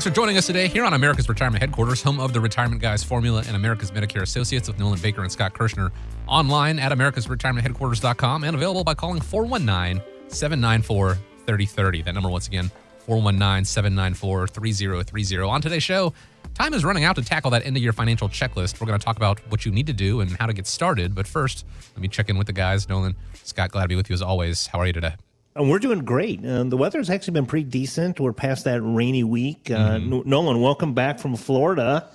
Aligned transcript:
Thanks 0.00 0.08
for 0.08 0.14
joining 0.14 0.38
us 0.38 0.46
today 0.46 0.66
here 0.66 0.86
on 0.86 0.94
America's 0.94 1.28
Retirement 1.28 1.60
Headquarters, 1.60 2.00
home 2.00 2.20
of 2.20 2.32
the 2.32 2.40
Retirement 2.40 2.80
Guys 2.80 3.04
Formula 3.04 3.44
and 3.46 3.54
America's 3.54 3.90
Medicare 3.90 4.22
Associates 4.22 4.66
with 4.66 4.78
Nolan 4.78 4.98
Baker 4.98 5.20
and 5.20 5.30
Scott 5.30 5.52
Kirshner. 5.52 5.90
Online 6.26 6.78
at 6.78 6.90
americasretirementheadquarters.com 6.90 8.44
and 8.44 8.56
available 8.56 8.82
by 8.82 8.94
calling 8.94 9.20
419 9.20 10.02
794 10.28 11.16
3030. 11.44 12.00
That 12.00 12.14
number, 12.14 12.30
once 12.30 12.46
again, 12.46 12.70
419 13.00 13.66
794 13.66 14.48
3030. 14.48 15.36
On 15.42 15.60
today's 15.60 15.82
show, 15.82 16.14
time 16.54 16.72
is 16.72 16.82
running 16.82 17.04
out 17.04 17.16
to 17.16 17.22
tackle 17.22 17.50
that 17.50 17.66
end 17.66 17.76
of 17.76 17.82
year 17.82 17.92
financial 17.92 18.30
checklist. 18.30 18.80
We're 18.80 18.86
going 18.86 18.98
to 18.98 19.04
talk 19.04 19.18
about 19.18 19.38
what 19.50 19.66
you 19.66 19.70
need 19.70 19.86
to 19.88 19.92
do 19.92 20.22
and 20.22 20.34
how 20.38 20.46
to 20.46 20.54
get 20.54 20.66
started. 20.66 21.14
But 21.14 21.26
first, 21.26 21.66
let 21.94 22.00
me 22.00 22.08
check 22.08 22.30
in 22.30 22.38
with 22.38 22.46
the 22.46 22.54
guys. 22.54 22.88
Nolan, 22.88 23.16
Scott, 23.42 23.70
glad 23.70 23.82
to 23.82 23.88
be 23.88 23.96
with 23.96 24.08
you 24.08 24.14
as 24.14 24.22
always. 24.22 24.66
How 24.66 24.78
are 24.78 24.86
you 24.86 24.94
today? 24.94 25.12
And 25.56 25.68
we're 25.68 25.80
doing 25.80 26.00
great. 26.04 26.44
Uh, 26.44 26.64
the 26.64 26.76
weather's 26.76 27.10
actually 27.10 27.32
been 27.34 27.46
pretty 27.46 27.64
decent. 27.68 28.20
We're 28.20 28.32
past 28.32 28.64
that 28.64 28.80
rainy 28.82 29.24
week. 29.24 29.70
Uh, 29.70 29.98
Mm-hmm. 29.98 30.28
Nolan, 30.28 30.60
welcome 30.60 30.94
back 30.94 31.18
from 31.18 31.34
Florida, 31.36 32.08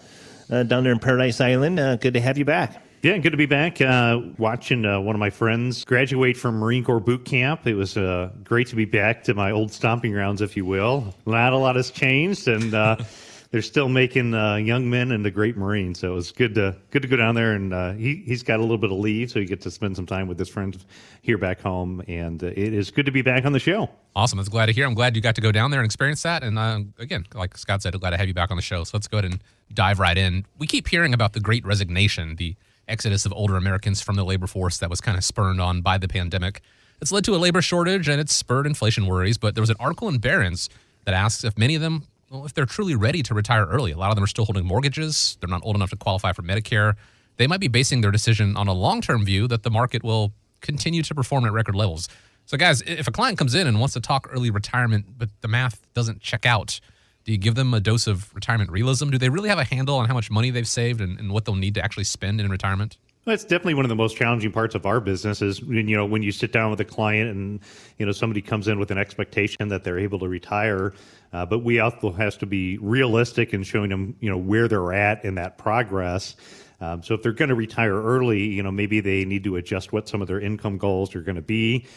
uh, 0.49 0.63
down 0.63 0.83
there 0.83 0.93
in 0.93 0.99
Parris 0.99 1.41
Island. 1.41 1.79
Uh, 1.79 1.97
good 1.97 2.13
to 2.13 2.21
have 2.21 2.37
you 2.37 2.45
back. 2.45 2.81
Yeah, 3.01 3.17
good 3.17 3.31
to 3.31 3.37
be 3.37 3.45
back. 3.45 3.81
Uh, 3.81 4.19
watching 4.37 4.85
uh, 4.85 4.99
one 4.99 5.15
of 5.15 5.19
my 5.19 5.29
friends 5.29 5.83
graduate 5.85 6.37
from 6.37 6.55
Marine 6.57 6.83
Corps 6.83 6.99
boot 7.01 7.25
camp. 7.25 7.67
It 7.67 7.75
was 7.75 7.97
uh, 7.97 8.31
great 8.43 8.67
to 8.67 8.75
be 8.75 8.85
back 8.85 9.23
to 9.25 9.33
my 9.35 9.51
old 9.51 9.71
stomping 9.71 10.11
grounds, 10.13 10.41
if 10.41 10.55
you 10.57 10.65
will. 10.65 11.13
Not 11.27 11.53
a 11.53 11.57
lot 11.57 11.75
has 11.75 11.91
changed, 11.91 12.47
and 12.47 12.73
uh, 12.73 12.95
they're 13.55 13.61
still 13.61 13.87
making 13.87 14.33
uh, 14.33 14.57
young 14.57 14.89
men 14.89 15.13
into 15.13 15.31
great 15.31 15.55
Marines. 15.55 15.99
So 15.99 16.11
it 16.11 16.15
was 16.15 16.33
good 16.33 16.55
to 16.55 16.75
good 16.91 17.03
to 17.03 17.07
go 17.07 17.15
down 17.15 17.35
there, 17.35 17.53
and 17.53 17.73
uh, 17.73 17.93
he 17.93 18.21
he's 18.25 18.43
got 18.43 18.59
a 18.59 18.61
little 18.61 18.77
bit 18.77 18.91
of 18.91 18.97
leave, 18.97 19.31
so 19.31 19.39
he 19.39 19.45
gets 19.45 19.63
to 19.63 19.71
spend 19.71 19.95
some 19.95 20.05
time 20.05 20.27
with 20.27 20.37
his 20.37 20.49
friends 20.49 20.85
here 21.21 21.37
back 21.37 21.61
home. 21.61 22.03
And 22.09 22.43
uh, 22.43 22.47
it 22.47 22.73
is 22.73 22.91
good 22.91 23.05
to 23.05 23.13
be 23.13 23.21
back 23.21 23.45
on 23.45 23.53
the 23.53 23.59
show. 23.59 23.89
Awesome. 24.13 24.35
That's 24.35 24.49
glad 24.49 24.65
to 24.65 24.73
hear. 24.73 24.85
I'm 24.85 24.93
glad 24.93 25.15
you 25.15 25.21
got 25.21 25.35
to 25.35 25.41
go 25.41 25.53
down 25.53 25.71
there 25.71 25.79
and 25.79 25.85
experience 25.85 26.21
that. 26.23 26.43
And 26.43 26.59
uh, 26.59 26.81
again, 26.99 27.27
like 27.33 27.57
Scott 27.57 27.81
said, 27.81 27.97
glad 27.97 28.09
to 28.09 28.17
have 28.17 28.27
you 28.27 28.33
back 28.33 28.51
on 28.51 28.57
the 28.57 28.61
show. 28.61 28.83
So 28.83 28.91
let's 28.97 29.07
go 29.07 29.19
ahead 29.19 29.31
and 29.31 29.41
dive 29.73 29.99
right 29.99 30.17
in. 30.17 30.45
We 30.57 30.67
keep 30.67 30.89
hearing 30.89 31.13
about 31.13 31.31
the 31.31 31.39
great 31.39 31.65
resignation, 31.65 32.35
the 32.35 32.57
exodus 32.89 33.25
of 33.25 33.31
older 33.31 33.55
Americans 33.55 34.01
from 34.01 34.17
the 34.17 34.25
labor 34.25 34.47
force 34.47 34.79
that 34.79 34.89
was 34.89 34.99
kind 34.99 35.17
of 35.17 35.23
spurned 35.23 35.61
on 35.61 35.79
by 35.79 35.97
the 35.97 36.09
pandemic. 36.09 36.59
It's 36.99 37.13
led 37.13 37.23
to 37.23 37.35
a 37.35 37.37
labor 37.37 37.61
shortage 37.61 38.09
and 38.09 38.19
it's 38.19 38.35
spurred 38.35 38.67
inflation 38.67 39.05
worries. 39.05 39.37
But 39.37 39.55
there 39.55 39.61
was 39.61 39.69
an 39.69 39.77
article 39.79 40.09
in 40.09 40.17
Barron's 40.17 40.69
that 41.05 41.13
asks 41.13 41.45
if 41.45 41.57
many 41.57 41.75
of 41.75 41.81
them, 41.81 42.03
well, 42.29 42.45
if 42.45 42.53
they're 42.53 42.65
truly 42.65 42.95
ready 42.95 43.21
to 43.23 43.33
retire 43.33 43.65
early. 43.65 43.91
A 43.91 43.97
lot 43.97 44.09
of 44.09 44.15
them 44.15 44.23
are 44.23 44.27
still 44.27 44.45
holding 44.45 44.65
mortgages. 44.65 45.37
They're 45.39 45.49
not 45.49 45.61
old 45.63 45.75
enough 45.75 45.91
to 45.91 45.95
qualify 45.95 46.33
for 46.33 46.41
Medicare. 46.41 46.95
They 47.37 47.47
might 47.47 47.59
be 47.59 47.67
basing 47.67 48.01
their 48.01 48.11
decision 48.11 48.55
on 48.57 48.67
a 48.67 48.73
long 48.73 49.01
term 49.01 49.25
view 49.25 49.47
that 49.47 49.63
the 49.63 49.69
market 49.69 50.03
will 50.03 50.33
continue 50.61 51.03
to 51.03 51.13
perform 51.13 51.45
at 51.45 51.51
record 51.51 51.75
levels. 51.75 52.09
So, 52.45 52.57
guys, 52.57 52.81
if 52.81 53.07
a 53.07 53.11
client 53.11 53.37
comes 53.37 53.55
in 53.55 53.67
and 53.67 53.79
wants 53.79 53.93
to 53.93 53.99
talk 53.99 54.27
early 54.31 54.51
retirement, 54.51 55.05
but 55.17 55.29
the 55.41 55.47
math 55.47 55.81
doesn't 55.93 56.21
check 56.21 56.45
out, 56.45 56.79
do 57.23 57.31
you 57.31 57.37
give 57.37 57.55
them 57.55 57.73
a 57.73 57.79
dose 57.79 58.05
of 58.05 58.33
retirement 58.35 58.69
realism? 58.71 59.09
Do 59.09 59.17
they 59.17 59.29
really 59.29 59.49
have 59.49 59.57
a 59.57 59.63
handle 59.63 59.97
on 59.97 60.07
how 60.07 60.13
much 60.13 60.29
money 60.29 60.51
they've 60.51 60.67
saved 60.67 61.01
and, 61.01 61.19
and 61.19 61.31
what 61.31 61.45
they'll 61.45 61.55
need 61.55 61.73
to 61.75 61.83
actually 61.83 62.03
spend 62.03 62.39
in 62.39 62.49
retirement? 62.49 62.97
That's 63.25 63.43
definitely 63.43 63.73
one 63.73 63.85
of 63.85 63.89
the 63.89 63.95
most 63.95 64.15
challenging 64.15 64.51
parts 64.51 64.75
of 64.75 64.85
our 64.85 64.99
business 64.99 65.41
is 65.41 65.63
when, 65.63 65.87
you 65.87 65.97
know 65.97 66.05
when 66.05 66.21
you 66.21 66.31
sit 66.31 66.51
down 66.51 66.69
with 66.69 66.79
a 66.79 66.85
client 66.85 67.31
and 67.31 67.59
you 67.97 68.05
know 68.05 68.11
somebody 68.11 68.41
comes 68.41 68.67
in 68.67 68.77
with 68.77 68.91
an 68.91 68.99
expectation 68.99 69.67
that 69.69 69.83
they're 69.83 69.97
able 69.97 70.19
to 70.19 70.27
retire, 70.27 70.93
uh, 71.35 71.45
but 71.45 71.59
we 71.59 71.79
also 71.79 72.13
has 72.13 72.37
to 72.37 72.45
be 72.45 72.77
realistic 72.77 73.53
in 73.53 73.61
showing 73.61 73.89
them 73.89 74.15
you 74.21 74.29
know 74.29 74.37
where 74.37 74.69
they're 74.69 74.93
at 74.93 75.25
in 75.25 75.35
that 75.35 75.57
progress. 75.57 76.37
Um, 76.79 77.03
so 77.03 77.13
if 77.13 77.21
they're 77.21 77.33
going 77.33 77.49
to 77.49 77.55
retire 77.55 78.01
early, 78.01 78.41
you 78.41 78.63
know 78.63 78.71
maybe 78.71 79.01
they 79.01 79.25
need 79.25 79.43
to 79.43 79.57
adjust 79.57 79.91
what 79.91 80.07
some 80.07 80.21
of 80.21 80.29
their 80.29 80.39
income 80.39 80.77
goals 80.77 81.13
are 81.13 81.19
going 81.19 81.35
to 81.35 81.41
be. 81.41 81.87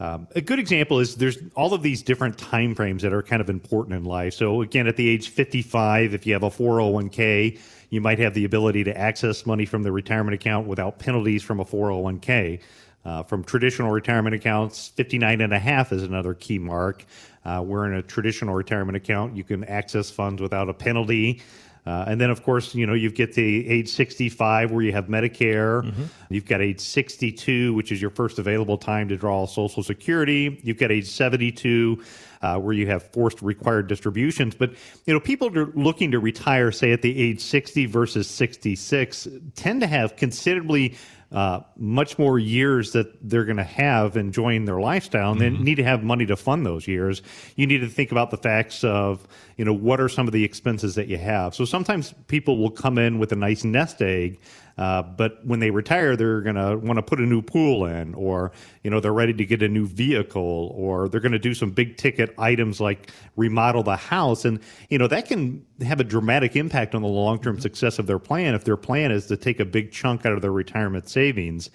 Um, 0.00 0.26
a 0.34 0.40
good 0.40 0.58
example 0.58 0.98
is 0.98 1.14
there's 1.14 1.38
all 1.54 1.74
of 1.74 1.82
these 1.82 2.02
different 2.02 2.38
time 2.38 2.74
frames 2.74 3.02
that 3.02 3.12
are 3.12 3.22
kind 3.22 3.40
of 3.40 3.48
important 3.48 3.96
in 3.96 4.04
life. 4.04 4.34
So 4.34 4.62
again, 4.62 4.88
at 4.88 4.96
the 4.96 5.08
age 5.08 5.28
55, 5.28 6.14
if 6.14 6.26
you 6.26 6.32
have 6.32 6.42
a 6.42 6.50
401k, 6.50 7.58
you 7.90 8.00
might 8.00 8.18
have 8.18 8.34
the 8.34 8.44
ability 8.44 8.82
to 8.84 8.96
access 8.96 9.46
money 9.46 9.64
from 9.64 9.84
the 9.84 9.92
retirement 9.92 10.34
account 10.34 10.66
without 10.66 10.98
penalties 10.98 11.42
from 11.44 11.60
a 11.60 11.64
401k. 11.64 12.60
Uh, 13.08 13.22
from 13.22 13.42
traditional 13.42 13.90
retirement 13.90 14.34
accounts, 14.34 14.88
59 14.88 15.40
and 15.40 15.54
a 15.54 15.58
half 15.58 15.92
is 15.92 16.02
another 16.02 16.34
key 16.34 16.58
mark. 16.58 17.06
Uh, 17.42 17.62
where 17.62 17.86
in 17.86 17.94
a 17.94 18.02
traditional 18.02 18.54
retirement 18.54 18.96
account, 18.96 19.34
you 19.34 19.42
can 19.42 19.64
access 19.64 20.10
funds 20.10 20.42
without 20.42 20.68
a 20.68 20.74
penalty. 20.74 21.40
Uh, 21.86 22.04
and 22.06 22.20
then, 22.20 22.28
of 22.28 22.42
course, 22.42 22.74
you 22.74 22.86
know, 22.86 22.92
you 22.92 23.10
get 23.10 23.32
to 23.32 23.40
age 23.42 23.88
65 23.88 24.70
where 24.70 24.82
you 24.82 24.92
have 24.92 25.06
Medicare. 25.06 25.82
You've 26.28 26.44
got 26.44 26.60
age 26.60 26.80
62, 26.80 27.72
which 27.72 27.90
is 27.90 28.02
your 28.02 28.10
first 28.10 28.38
available 28.38 28.76
time 28.76 29.08
to 29.08 29.16
draw 29.16 29.46
Social 29.46 29.82
Security. 29.82 30.60
You've 30.62 30.76
got 30.76 30.92
age 30.92 31.08
72, 31.08 32.04
uh, 32.42 32.58
where 32.58 32.74
you 32.74 32.86
have 32.88 33.04
forced 33.04 33.40
required 33.40 33.86
distributions. 33.86 34.54
But, 34.54 34.72
you 35.06 35.14
know, 35.14 35.20
people 35.20 35.56
are 35.56 35.72
looking 35.72 36.10
to 36.10 36.18
retire, 36.18 36.70
say, 36.70 36.92
at 36.92 37.00
the 37.00 37.18
age 37.18 37.40
60 37.40 37.86
versus 37.86 38.28
66, 38.28 39.28
tend 39.54 39.80
to 39.80 39.86
have 39.86 40.16
considerably 40.16 40.94
uh, 41.30 41.60
much 41.76 42.18
more 42.18 42.38
years 42.38 42.92
that 42.92 43.28
they're 43.28 43.44
going 43.44 43.58
to 43.58 43.62
have 43.62 44.16
enjoying 44.16 44.64
their 44.64 44.80
lifestyle 44.80 45.32
and 45.32 45.40
they 45.40 45.50
need 45.50 45.74
to 45.74 45.84
have 45.84 46.02
money 46.02 46.24
to 46.24 46.36
fund 46.36 46.64
those 46.64 46.88
years. 46.88 47.20
You 47.54 47.66
need 47.66 47.78
to 47.78 47.88
think 47.88 48.12
about 48.12 48.30
the 48.30 48.38
facts 48.38 48.82
of, 48.82 49.28
you 49.58 49.64
know, 49.64 49.74
what 49.74 50.00
are 50.00 50.08
some 50.08 50.26
of 50.26 50.32
the 50.32 50.42
expenses 50.42 50.94
that 50.94 51.08
you 51.08 51.18
have. 51.18 51.54
So 51.54 51.66
sometimes 51.66 52.14
people 52.28 52.56
will 52.56 52.70
come 52.70 52.96
in 52.96 53.18
with 53.18 53.30
a 53.32 53.36
nice 53.36 53.62
nest 53.62 54.00
egg, 54.00 54.40
uh, 54.78 55.02
but 55.02 55.44
when 55.44 55.58
they 55.58 55.70
retire, 55.70 56.14
they're 56.16 56.40
going 56.40 56.54
to 56.54 56.76
want 56.78 56.96
to 56.96 57.02
put 57.02 57.18
a 57.18 57.26
new 57.26 57.42
pool 57.42 57.84
in, 57.84 58.14
or, 58.14 58.52
you 58.84 58.90
know, 58.90 59.00
they're 59.00 59.12
ready 59.12 59.34
to 59.34 59.44
get 59.44 59.60
a 59.60 59.68
new 59.68 59.86
vehicle, 59.86 60.72
or 60.74 61.08
they're 61.08 61.20
going 61.20 61.32
to 61.32 61.38
do 61.38 61.52
some 61.52 61.72
big 61.72 61.96
ticket 61.96 62.32
items 62.38 62.80
like 62.80 63.10
remodel 63.36 63.82
the 63.82 63.96
house. 63.96 64.44
And, 64.44 64.60
you 64.88 64.98
know, 64.98 65.08
that 65.08 65.26
can 65.26 65.66
have 65.82 65.98
a 65.98 66.04
dramatic 66.04 66.54
impact 66.54 66.94
on 66.94 67.02
the 67.02 67.08
long 67.08 67.40
term 67.40 67.58
success 67.58 67.98
of 67.98 68.06
their 68.06 68.20
plan 68.20 68.54
if 68.54 68.64
their 68.64 68.76
plan 68.76 69.10
is 69.10 69.26
to 69.26 69.36
take 69.36 69.58
a 69.58 69.64
big 69.64 69.90
chunk 69.90 70.24
out 70.24 70.32
of 70.32 70.42
their 70.42 70.52
retirement 70.52 71.08
savings. 71.08 71.70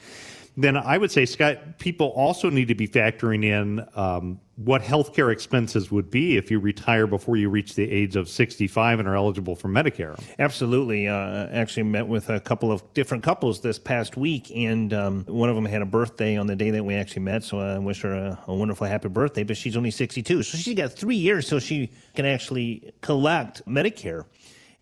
Then 0.55 0.77
I 0.77 0.97
would 0.97 1.11
say, 1.11 1.25
Scott, 1.25 1.79
people 1.79 2.07
also 2.09 2.49
need 2.49 2.67
to 2.67 2.75
be 2.75 2.87
factoring 2.87 3.43
in 3.43 3.85
um, 3.95 4.39
what 4.55 4.83
healthcare 4.83 5.31
expenses 5.31 5.89
would 5.89 6.11
be 6.11 6.37
if 6.37 6.51
you 6.51 6.59
retire 6.59 7.07
before 7.07 7.37
you 7.37 7.49
reach 7.49 7.73
the 7.73 7.89
age 7.89 8.15
of 8.15 8.29
65 8.29 8.99
and 8.99 9.07
are 9.07 9.15
eligible 9.15 9.55
for 9.55 9.67
Medicare. 9.67 10.19
Absolutely. 10.37 11.07
Uh, 11.07 11.47
actually, 11.51 11.83
met 11.83 12.07
with 12.07 12.29
a 12.29 12.39
couple 12.39 12.71
of 12.71 12.93
different 12.93 13.23
couples 13.23 13.61
this 13.61 13.79
past 13.79 14.15
week, 14.15 14.51
and 14.55 14.93
um, 14.93 15.25
one 15.27 15.49
of 15.49 15.55
them 15.55 15.65
had 15.65 15.81
a 15.81 15.87
birthday 15.87 16.37
on 16.37 16.45
the 16.45 16.55
day 16.55 16.69
that 16.69 16.85
we 16.85 16.93
actually 16.93 17.23
met. 17.23 17.43
So 17.43 17.59
I 17.59 17.79
wish 17.79 18.01
her 18.01 18.13
a, 18.13 18.39
a 18.45 18.53
wonderful 18.53 18.85
happy 18.85 19.07
birthday. 19.07 19.43
But 19.43 19.57
she's 19.57 19.75
only 19.75 19.91
62, 19.91 20.43
so 20.43 20.57
she's 20.57 20.75
got 20.75 20.91
three 20.91 21.15
years 21.15 21.47
so 21.47 21.57
she 21.57 21.89
can 22.13 22.27
actually 22.27 22.93
collect 23.01 23.65
Medicare. 23.65 24.25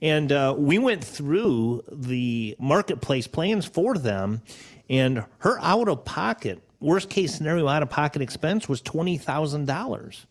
And 0.02 0.32
uh, 0.32 0.56
we 0.58 0.80
went 0.80 1.04
through 1.04 1.84
the 1.92 2.56
marketplace 2.60 3.28
plans 3.28 3.68
for 3.68 3.98
them, 3.98 4.42
and 4.92 5.24
her 5.40 5.58
out 5.62 5.88
of 5.88 6.04
pocket, 6.04 6.62
worst 6.82 7.10
case 7.10 7.34
scenario, 7.34 7.68
out 7.68 7.82
of 7.82 7.90
pocket 7.90 8.22
expense 8.22 8.68
was 8.68 8.82
$20,000. 8.82 10.26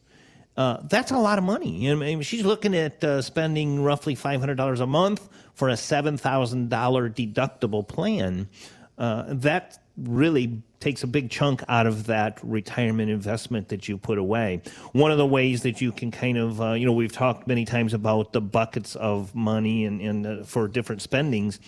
Uh, 0.56 0.78
that's 0.84 1.10
a 1.10 1.16
lot 1.16 1.38
of 1.38 1.44
money. 1.44 1.90
I 1.90 1.94
mean, 1.94 2.20
she's 2.20 2.44
looking 2.44 2.76
at 2.76 3.02
uh, 3.02 3.22
spending 3.22 3.82
roughly 3.82 4.14
$500 4.14 4.80
a 4.80 4.86
month 4.86 5.28
for 5.54 5.70
a 5.70 5.74
$7,000 5.74 6.68
deductible 6.68 7.88
plan. 7.88 8.50
Uh, 8.98 9.24
that 9.28 9.78
really 9.96 10.62
takes 10.80 11.02
a 11.02 11.06
big 11.06 11.30
chunk 11.30 11.62
out 11.68 11.86
of 11.86 12.06
that 12.06 12.38
retirement 12.42 13.10
investment 13.10 13.68
that 13.68 13.88
you 13.88 13.96
put 13.96 14.18
away. 14.18 14.60
One 14.92 15.10
of 15.10 15.18
the 15.18 15.26
ways 15.26 15.62
that 15.62 15.80
you 15.80 15.92
can 15.92 16.10
kind 16.10 16.38
of, 16.38 16.60
uh, 16.60 16.72
you 16.72 16.86
know, 16.86 16.92
we've 16.92 17.12
talked 17.12 17.46
many 17.46 17.64
times 17.64 17.94
about 17.94 18.32
the 18.32 18.40
buckets 18.40 18.96
of 18.96 19.34
money 19.34 19.84
and, 19.84 20.00
and 20.00 20.26
uh, 20.26 20.42
for 20.44 20.68
different 20.68 21.02
spendings. 21.02 21.60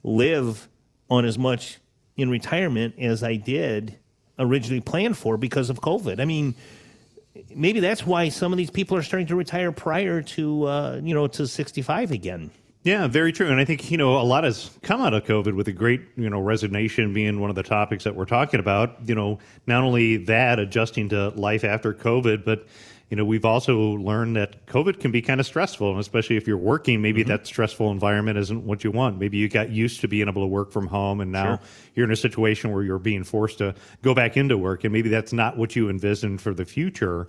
live 0.02 0.68
on 1.10 1.24
as 1.24 1.38
much 1.38 1.78
in 2.16 2.30
retirement 2.30 2.94
as 2.98 3.22
I 3.22 3.36
did 3.36 3.98
originally 4.38 4.80
planned 4.80 5.16
for 5.16 5.36
because 5.36 5.70
of 5.70 5.80
COVID? 5.80 6.20
I 6.20 6.24
mean, 6.24 6.54
maybe 7.54 7.80
that's 7.80 8.06
why 8.06 8.28
some 8.28 8.52
of 8.52 8.58
these 8.58 8.70
people 8.70 8.96
are 8.96 9.02
starting 9.02 9.26
to 9.28 9.36
retire 9.36 9.72
prior 9.72 10.22
to 10.22 10.64
uh, 10.64 11.00
you 11.02 11.14
know 11.14 11.26
to 11.28 11.46
65 11.46 12.10
again. 12.10 12.50
Yeah, 12.84 13.08
very 13.08 13.32
true. 13.32 13.48
And 13.48 13.60
I 13.60 13.64
think, 13.64 13.90
you 13.90 13.98
know, 13.98 14.18
a 14.18 14.22
lot 14.22 14.44
has 14.44 14.70
come 14.82 15.00
out 15.00 15.12
of 15.12 15.24
COVID 15.24 15.54
with 15.54 15.68
a 15.68 15.72
great, 15.72 16.00
you 16.16 16.30
know, 16.30 16.40
resignation 16.40 17.12
being 17.12 17.40
one 17.40 17.50
of 17.50 17.56
the 17.56 17.62
topics 17.62 18.04
that 18.04 18.14
we're 18.14 18.24
talking 18.24 18.60
about. 18.60 18.96
You 19.06 19.14
know, 19.14 19.38
not 19.66 19.82
only 19.82 20.16
that, 20.18 20.58
adjusting 20.58 21.08
to 21.10 21.30
life 21.30 21.64
after 21.64 21.92
COVID, 21.92 22.44
but, 22.44 22.66
you 23.10 23.16
know, 23.16 23.24
we've 23.24 23.44
also 23.44 23.78
learned 23.78 24.36
that 24.36 24.64
COVID 24.66 25.00
can 25.00 25.10
be 25.10 25.20
kind 25.20 25.40
of 25.40 25.46
stressful. 25.46 25.90
And 25.90 25.98
especially 25.98 26.36
if 26.36 26.46
you're 26.46 26.56
working, 26.56 27.02
maybe 27.02 27.22
mm-hmm. 27.22 27.30
that 27.30 27.46
stressful 27.48 27.90
environment 27.90 28.38
isn't 28.38 28.64
what 28.64 28.84
you 28.84 28.92
want. 28.92 29.18
Maybe 29.18 29.38
you 29.38 29.48
got 29.48 29.70
used 29.70 30.00
to 30.02 30.08
being 30.08 30.28
able 30.28 30.42
to 30.42 30.48
work 30.48 30.70
from 30.70 30.86
home 30.86 31.20
and 31.20 31.32
now 31.32 31.56
sure. 31.56 31.60
you're 31.96 32.06
in 32.06 32.12
a 32.12 32.16
situation 32.16 32.72
where 32.72 32.84
you're 32.84 32.98
being 33.00 33.24
forced 33.24 33.58
to 33.58 33.74
go 34.02 34.14
back 34.14 34.36
into 34.36 34.56
work. 34.56 34.84
And 34.84 34.92
maybe 34.92 35.08
that's 35.08 35.32
not 35.32 35.58
what 35.58 35.74
you 35.74 35.90
envisioned 35.90 36.40
for 36.40 36.54
the 36.54 36.64
future. 36.64 37.26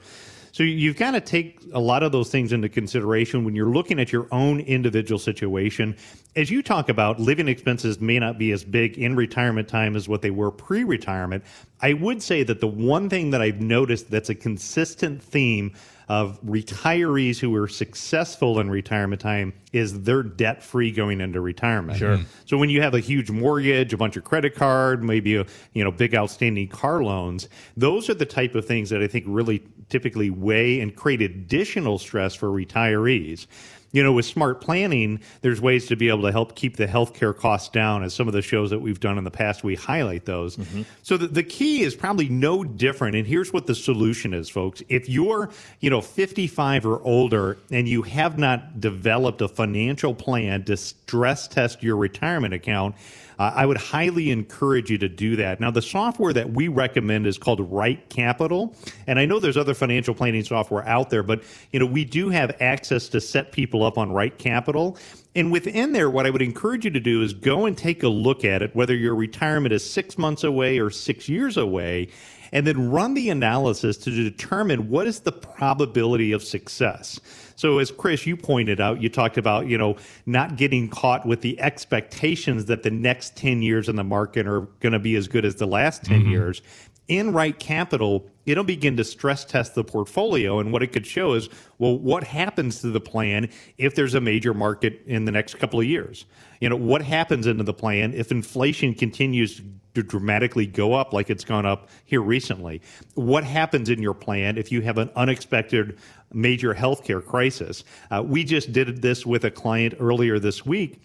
So 0.51 0.63
you've 0.63 0.97
got 0.97 1.11
to 1.11 1.21
take 1.21 1.59
a 1.73 1.79
lot 1.79 2.03
of 2.03 2.11
those 2.11 2.29
things 2.29 2.51
into 2.53 2.69
consideration 2.69 3.43
when 3.43 3.55
you're 3.55 3.73
looking 3.73 3.99
at 3.99 4.11
your 4.11 4.27
own 4.31 4.59
individual 4.61 5.19
situation. 5.19 5.95
As 6.35 6.49
you 6.49 6.61
talk 6.61 6.89
about, 6.89 7.19
living 7.19 7.47
expenses 7.47 7.99
may 7.99 8.19
not 8.19 8.37
be 8.37 8.51
as 8.51 8.63
big 8.63 8.97
in 8.97 9.15
retirement 9.15 9.67
time 9.67 9.95
as 9.95 10.07
what 10.07 10.21
they 10.21 10.31
were 10.31 10.51
pre 10.51 10.83
retirement. 10.83 11.43
I 11.81 11.93
would 11.93 12.21
say 12.21 12.43
that 12.43 12.59
the 12.59 12.67
one 12.67 13.09
thing 13.09 13.31
that 13.31 13.41
I've 13.41 13.61
noticed 13.61 14.11
that's 14.11 14.29
a 14.29 14.35
consistent 14.35 15.21
theme 15.23 15.73
of 16.09 16.41
retirees 16.41 17.37
who 17.37 17.55
are 17.55 17.67
successful 17.67 18.59
in 18.59 18.69
retirement 18.69 19.21
time 19.21 19.53
is 19.71 20.01
they're 20.01 20.23
debt 20.23 20.63
free 20.63 20.91
going 20.91 21.21
into 21.21 21.39
retirement. 21.39 21.99
Sure. 21.99 22.17
Mm-hmm. 22.17 22.23
So 22.45 22.57
when 22.57 22.71
you 22.71 22.81
have 22.81 22.95
a 22.95 22.99
huge 22.99 23.29
mortgage, 23.29 23.93
a 23.93 23.97
bunch 23.97 24.17
of 24.17 24.23
credit 24.23 24.55
card, 24.55 25.03
maybe 25.03 25.35
a 25.35 25.45
you 25.73 25.83
know 25.83 25.91
big 25.91 26.15
outstanding 26.15 26.67
car 26.67 27.03
loans, 27.03 27.47
those 27.77 28.09
are 28.09 28.15
the 28.15 28.25
type 28.25 28.55
of 28.55 28.65
things 28.65 28.89
that 28.89 29.03
I 29.03 29.07
think 29.07 29.25
really 29.27 29.63
typically 29.89 30.31
weigh 30.31 30.81
and 30.81 30.95
create 30.95 31.21
additional 31.21 31.99
stress 31.99 32.33
for 32.33 32.49
retirees 32.49 33.45
you 33.91 34.03
know, 34.03 34.13
with 34.13 34.25
smart 34.25 34.61
planning, 34.61 35.19
there's 35.41 35.59
ways 35.59 35.87
to 35.87 35.95
be 35.95 36.09
able 36.09 36.23
to 36.23 36.31
help 36.31 36.55
keep 36.55 36.77
the 36.77 36.85
healthcare 36.85 37.35
costs 37.35 37.69
down. 37.69 38.03
As 38.03 38.13
some 38.13 38.27
of 38.27 38.33
the 38.33 38.41
shows 38.41 38.69
that 38.69 38.79
we've 38.79 38.99
done 38.99 39.17
in 39.17 39.23
the 39.23 39.31
past, 39.31 39.63
we 39.63 39.75
highlight 39.75 40.25
those. 40.25 40.57
Mm-hmm. 40.57 40.83
So 41.01 41.17
the, 41.17 41.27
the 41.27 41.43
key 41.43 41.81
is 41.81 41.95
probably 41.95 42.29
no 42.29 42.63
different. 42.63 43.15
And 43.15 43.25
here's 43.25 43.51
what 43.51 43.67
the 43.67 43.75
solution 43.75 44.33
is, 44.33 44.49
folks. 44.49 44.83
If 44.89 45.09
you're, 45.09 45.49
you 45.79 45.89
know, 45.89 46.01
55 46.01 46.85
or 46.85 47.01
older 47.01 47.57
and 47.71 47.87
you 47.87 48.03
have 48.03 48.37
not 48.37 48.79
developed 48.79 49.41
a 49.41 49.47
financial 49.47 50.13
plan 50.13 50.63
to 50.65 50.77
stress 50.77 51.47
test 51.47 51.81
your 51.81 51.97
retirement 51.97 52.53
account, 52.53 52.95
uh, 53.39 53.53
I 53.55 53.65
would 53.65 53.77
highly 53.77 54.29
encourage 54.31 54.91
you 54.91 54.97
to 54.97 55.09
do 55.09 55.37
that. 55.37 55.61
Now, 55.61 55.71
the 55.71 55.81
software 55.81 56.33
that 56.33 56.51
we 56.51 56.67
recommend 56.67 57.25
is 57.25 57.37
called 57.37 57.61
Right 57.71 58.07
Capital, 58.09 58.75
and 59.07 59.17
I 59.17 59.25
know 59.25 59.39
there's 59.39 59.57
other 59.57 59.73
financial 59.73 60.13
planning 60.13 60.43
software 60.43 60.85
out 60.87 61.09
there, 61.09 61.23
but 61.23 61.43
you 61.71 61.79
know 61.79 61.85
we 61.85 62.03
do 62.03 62.29
have 62.29 62.55
access 62.59 63.07
to 63.09 63.21
set 63.21 63.51
people 63.53 63.83
up 63.83 63.97
on 63.97 64.11
Right 64.11 64.37
Capital. 64.37 64.97
And 65.35 65.51
within 65.51 65.93
there, 65.93 66.09
what 66.09 66.25
I 66.25 66.31
would 66.31 66.41
encourage 66.41 66.83
you 66.83 66.91
to 66.91 66.99
do 66.99 67.21
is 67.21 67.33
go 67.33 67.65
and 67.65 67.77
take 67.77 68.03
a 68.03 68.09
look 68.09 68.43
at 68.43 68.61
it, 68.61 68.75
whether 68.75 68.95
your 68.95 69.15
retirement 69.15 69.73
is 69.73 69.89
six 69.89 70.17
months 70.17 70.43
away 70.43 70.79
or 70.79 70.89
six 70.89 71.29
years 71.29 71.55
away, 71.55 72.09
and 72.51 72.65
then 72.65 72.89
run 72.89 73.13
the 73.13 73.29
analysis 73.29 73.97
to 73.97 74.11
determine 74.11 74.89
what 74.89 75.07
is 75.07 75.21
the 75.21 75.31
probability 75.31 76.31
of 76.31 76.43
success. 76.43 77.19
So 77.55 77.79
as 77.79 77.91
Chris, 77.91 78.25
you 78.25 78.37
pointed 78.37 78.79
out, 78.79 79.01
you 79.01 79.09
talked 79.09 79.37
about, 79.37 79.67
you 79.67 79.77
know, 79.77 79.97
not 80.25 80.55
getting 80.55 80.87
caught 80.87 81.25
with 81.25 81.41
the 81.41 81.59
expectations 81.59 82.65
that 82.65 82.83
the 82.83 82.89
next 82.89 83.35
10 83.35 83.61
years 83.61 83.89
in 83.89 83.97
the 83.97 84.03
market 84.03 84.47
are 84.47 84.61
going 84.79 84.93
to 84.93 84.99
be 84.99 85.15
as 85.15 85.27
good 85.27 85.43
as 85.43 85.55
the 85.55 85.67
last 85.67 86.05
10 86.05 86.21
mm-hmm. 86.21 86.31
years. 86.31 86.61
In 87.09 87.33
Right 87.33 87.57
Capital, 87.57 88.27
it'll 88.45 88.63
begin 88.63 88.95
to 88.97 89.03
stress 89.03 89.43
test 89.43 89.73
the 89.73 89.83
portfolio. 89.83 90.59
And 90.59 90.71
what 90.71 90.83
it 90.83 90.93
could 90.93 91.07
show 91.07 91.33
is, 91.33 91.49
well, 91.79 91.97
what 91.97 92.23
happens 92.23 92.81
to 92.81 92.91
the 92.91 93.01
plan 93.01 93.49
if 93.79 93.95
there's 93.95 94.13
a 94.13 94.21
major 94.21 94.53
market 94.53 95.01
in 95.07 95.25
the 95.25 95.31
next 95.31 95.55
couple 95.57 95.79
of 95.79 95.87
years? 95.87 96.25
You 96.61 96.69
know, 96.69 96.75
what 96.75 97.01
happens 97.01 97.47
into 97.47 97.63
the 97.63 97.73
plan 97.73 98.13
if 98.13 98.31
inflation 98.31 98.93
continues 98.93 99.59
to 99.95 100.03
dramatically 100.03 100.67
go 100.67 100.93
up 100.93 101.11
like 101.11 101.31
it's 101.31 101.43
gone 101.43 101.65
up 101.65 101.89
here 102.05 102.21
recently? 102.21 102.79
What 103.15 103.43
happens 103.43 103.89
in 103.89 104.03
your 104.03 104.13
plan 104.13 104.59
if 104.59 104.71
you 104.71 104.81
have 104.81 104.99
an 104.99 105.09
unexpected 105.15 105.97
major 106.31 106.75
healthcare 106.75 107.25
crisis? 107.25 107.83
Uh, 108.11 108.21
we 108.23 108.43
just 108.43 108.71
did 108.71 109.01
this 109.01 109.25
with 109.25 109.45
a 109.45 109.51
client 109.51 109.95
earlier 109.99 110.37
this 110.37 110.63
week 110.63 111.01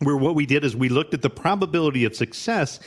where 0.00 0.16
what 0.16 0.34
we 0.34 0.46
did 0.46 0.64
is 0.64 0.74
we 0.74 0.88
looked 0.88 1.12
at 1.12 1.22
the 1.22 1.30
probability 1.30 2.04
of 2.04 2.16
success 2.16 2.80